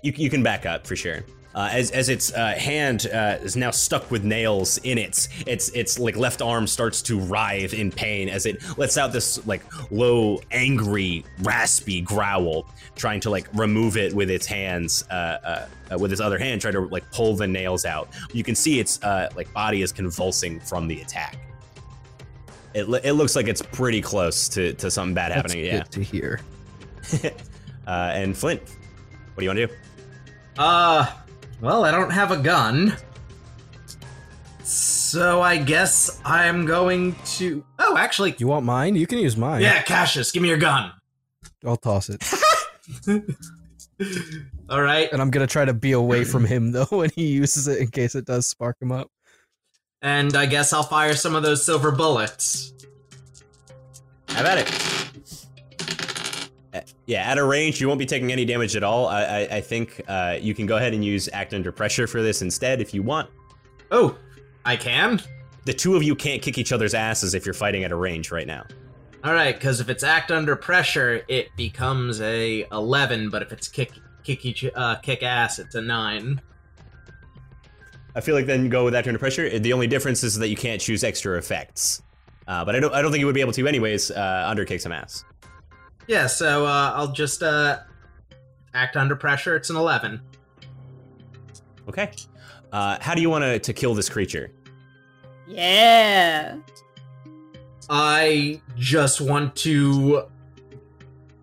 [0.03, 1.25] You, you can back up for sure.
[1.53, 5.69] Uh, as, as its uh, hand uh, is now stuck with nails in its its
[5.71, 9.63] its like left arm starts to writhe in pain as it lets out this like
[9.91, 15.99] low angry raspy growl trying to like remove it with its hands uh, uh, uh,
[15.99, 19.03] with its other hand try to like pull the nails out you can see its
[19.03, 21.37] uh, like body is convulsing from the attack
[22.75, 25.91] it, it looks like it's pretty close to, to something bad That's happening yeah good
[25.91, 26.41] to hear.
[27.89, 29.75] uh, and Flint what do you want to do
[30.61, 31.11] Uh,
[31.63, 32.95] well, I don't have a gun.
[34.63, 37.65] So I guess I'm going to.
[37.79, 38.35] Oh, actually.
[38.37, 38.95] You want mine?
[38.95, 39.63] You can use mine.
[39.63, 40.93] Yeah, Cassius, give me your gun.
[41.65, 42.23] I'll toss it.
[44.69, 45.11] All right.
[45.11, 47.89] And I'm gonna try to be away from him though when he uses it in
[47.89, 49.11] case it does spark him up.
[50.03, 52.75] And I guess I'll fire some of those silver bullets.
[54.29, 55.41] Have at it.
[56.73, 59.07] Uh, Yeah, at a range, you won't be taking any damage at all.
[59.07, 62.23] I, I, I think uh, you can go ahead and use Act Under Pressure for
[62.23, 63.29] this instead if you want.
[63.91, 64.17] Oh,
[64.65, 65.21] I can?
[65.65, 68.31] The two of you can't kick each other's asses if you're fighting at a range
[68.31, 68.65] right now.
[69.23, 73.69] All right, because if it's act under pressure, it becomes a 11, but if it's
[73.69, 73.93] kick
[74.23, 76.41] kick each uh, kick ass, it's a 9.
[78.15, 79.59] I feel like then go with Act Under Pressure.
[79.59, 82.03] The only difference is that you can't choose extra effects.
[82.49, 84.65] Uh, but I don't, I don't think you would be able to anyways uh, under
[84.65, 85.25] kick some ass.
[86.11, 87.79] Yeah, so uh, I'll just uh,
[88.75, 89.55] act under pressure.
[89.55, 90.21] It's an 11.
[91.89, 92.11] Okay.
[92.73, 94.51] Uh, how do you want to to kill this creature?
[95.47, 96.57] Yeah.
[97.89, 100.25] I just want to.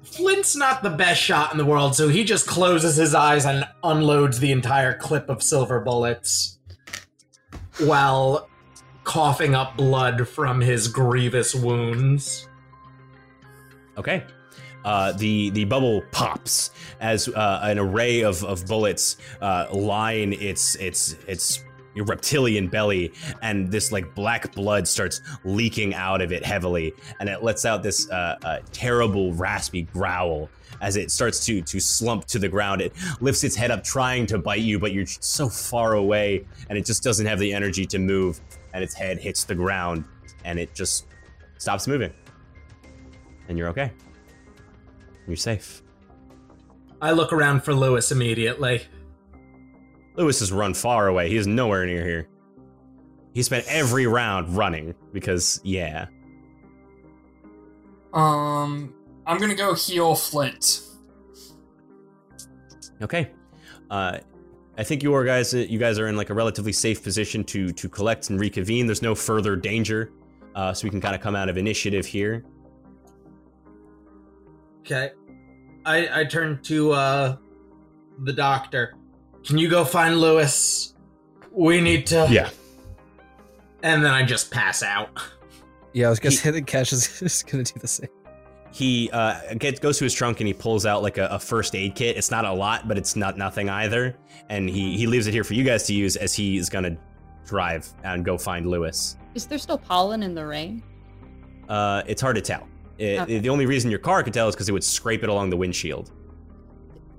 [0.04, 3.66] Flint's not the best shot in the world, so he just closes his eyes and
[3.86, 6.60] unloads the entire clip of silver bullets
[7.78, 8.50] while
[9.06, 12.50] coughing up blood from his grievous wounds.
[13.98, 14.26] Okay.
[14.88, 16.72] Uh, the the bubble pops
[17.02, 21.66] as uh, an array of, of bullets uh, line its its its
[21.96, 23.12] reptilian belly,
[23.42, 27.84] and this like black blood starts leaking out of it heavily, and it lets out
[27.84, 32.80] this uh, uh, terrible raspy growl as it starts to to slump to the ground.
[32.80, 36.78] It lifts its head up, trying to bite you, but you're so far away, and
[36.78, 38.40] it just doesn't have the energy to move.
[38.74, 40.06] And its head hits the ground,
[40.46, 41.08] and it just
[41.58, 42.14] stops moving,
[43.50, 43.92] and you're okay.
[45.28, 45.84] You're safe.
[47.02, 48.84] I look around for Lewis immediately.
[50.16, 51.30] Lewis has run far away.
[51.30, 52.28] He is nowhere near here.
[53.34, 56.08] He spent every round running because, yeah.
[58.14, 58.96] Um,
[59.28, 60.82] I'm gonna go heal Flint.
[63.02, 63.30] Okay.
[63.92, 64.18] Uh,
[64.78, 65.54] I think you are guys.
[65.54, 68.88] You guys are in like a relatively safe position to to collect and reconvene.
[68.88, 70.12] There's no further danger,
[70.56, 72.44] uh, so we can kind of come out of initiative here.
[74.88, 75.12] Okay.
[75.86, 77.36] I I turn to uh
[78.24, 78.94] the doctor.
[79.46, 80.94] Can you go find Lewis?
[81.52, 82.50] We need to Yeah.
[83.84, 85.10] And then I just pass out.
[85.94, 88.10] Yeah, I was gonna He- say that Cash is just gonna do the same.
[88.72, 91.74] He uh, gets goes to his trunk and he pulls out like a, a first
[91.76, 92.16] aid kit.
[92.16, 94.16] It's not a lot, but it's not nothing either.
[94.50, 96.96] And he he leaves it here for you guys to use as he is gonna
[97.46, 99.18] drive and go find Lewis.
[99.36, 100.82] Is there still pollen in the rain?
[101.68, 102.68] Uh, it's hard to tell.
[102.98, 103.40] It- Okay.
[103.40, 105.58] The only reason your car could tell is because it would scrape it along the
[105.58, 106.12] windshield.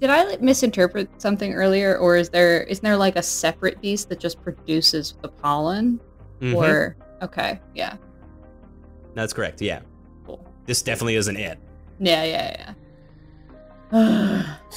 [0.01, 4.09] Did I like, misinterpret something earlier, or is there isn't there like a separate beast
[4.11, 6.01] that just produces the pollen?
[6.41, 6.55] Mhm.
[6.55, 7.97] Or okay, yeah,
[9.15, 9.61] That's correct.
[9.61, 9.81] Yeah.
[10.25, 10.45] cool.
[10.67, 11.59] This definitely isn't it.
[11.99, 12.75] Yeah, yeah,
[13.93, 14.55] yeah.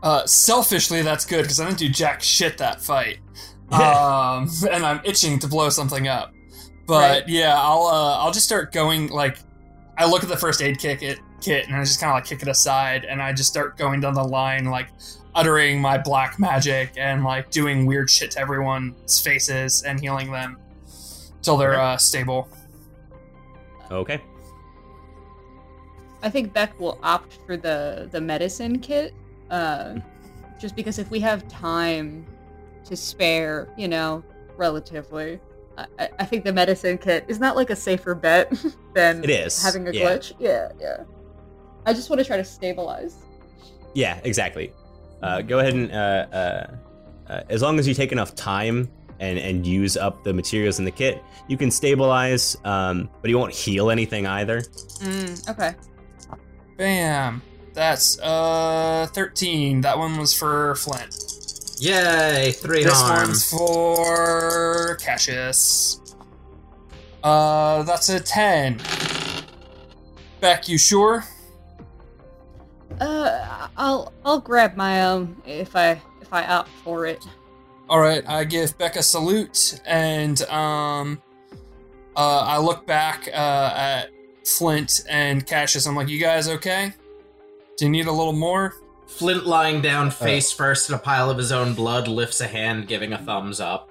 [0.00, 3.18] Uh, selfishly, that's good because I didn't do jack shit that fight.
[3.70, 6.32] Um, and I'm itching to blow something up.
[6.88, 7.28] But Right.
[7.28, 9.38] yeah, I'll uh, I'll just start going like
[9.96, 12.24] I look at the first aid kit it, kit and I just kind of like
[12.24, 14.88] kick it aside and I just start going down the line like
[15.34, 20.56] uttering my black magic and like doing weird shit to everyone's faces and healing them
[21.42, 21.82] till they're Okay.
[21.82, 22.48] uh, stable.
[23.90, 24.20] Okay.
[26.22, 29.14] I think Beck will opt for the the medicine kit,
[29.50, 29.96] uh,
[30.58, 32.26] just because if we have time
[32.86, 34.24] to spare, you know,
[34.56, 35.38] relatively,
[35.78, 38.52] I, I- I think the medicine kit is not like a safer bet
[38.94, 40.02] than It is, having a yeah.
[40.10, 40.32] glitch.
[40.38, 41.04] Yeah, yeah.
[41.86, 43.16] I just want to try to stabilize.
[43.94, 44.72] Yeah, exactly.
[45.22, 46.76] Uh, go ahead and, uh, uh,
[47.32, 48.88] uh, as long as you take enough time
[49.20, 53.38] and, and use up the materials in the kit, you can stabilize, um, but you
[53.38, 54.60] won't heal anything either.
[54.60, 55.74] Mm, okay.
[56.76, 57.42] Bam.
[57.74, 59.80] That's uh 13.
[59.82, 61.14] That one was for Flint.
[61.80, 63.28] Yay, three This harm.
[63.28, 66.00] one's for Cassius.
[67.22, 68.80] Uh, that's a 10.
[70.40, 71.24] Beck, you sure?
[73.00, 77.24] Uh, I'll I'll grab my own if I if I opt for it.
[77.88, 81.22] All right, I give Beck a salute, and um,
[82.16, 84.10] uh, I look back uh, at
[84.44, 85.86] Flint and Cassius.
[85.86, 86.92] I'm like, "You guys okay?
[87.76, 88.74] Do you need a little more?"
[89.08, 92.86] Flint lying down face first in a pile of his own blood lifts a hand,
[92.86, 93.90] giving a thumbs up.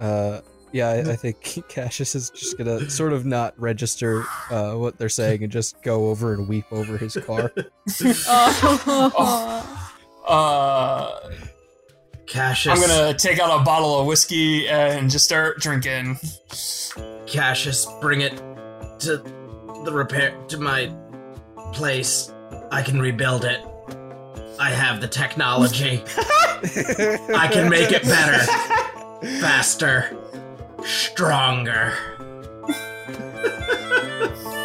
[0.00, 0.40] Uh,
[0.72, 5.08] yeah, I, I think Cassius is just gonna sort of not register uh, what they're
[5.08, 7.52] saying and just go over and weep over his car.
[8.26, 9.80] Oh.
[10.26, 11.20] Uh,
[12.26, 12.80] Cassius.
[12.80, 16.18] I'm gonna take out a bottle of whiskey and just start drinking.
[17.26, 18.34] Cassius, bring it
[19.00, 19.18] to
[19.84, 20.90] the repair to my
[21.74, 22.32] place.
[22.72, 23.60] I can rebuild it.
[24.58, 26.02] I have the technology.
[26.14, 28.38] I can make it better,
[29.40, 30.16] faster,
[30.84, 31.92] stronger.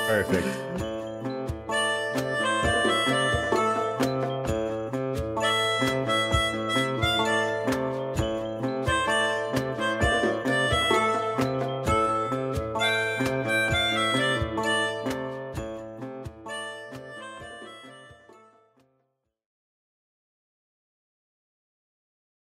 [0.07, 0.58] Perfect.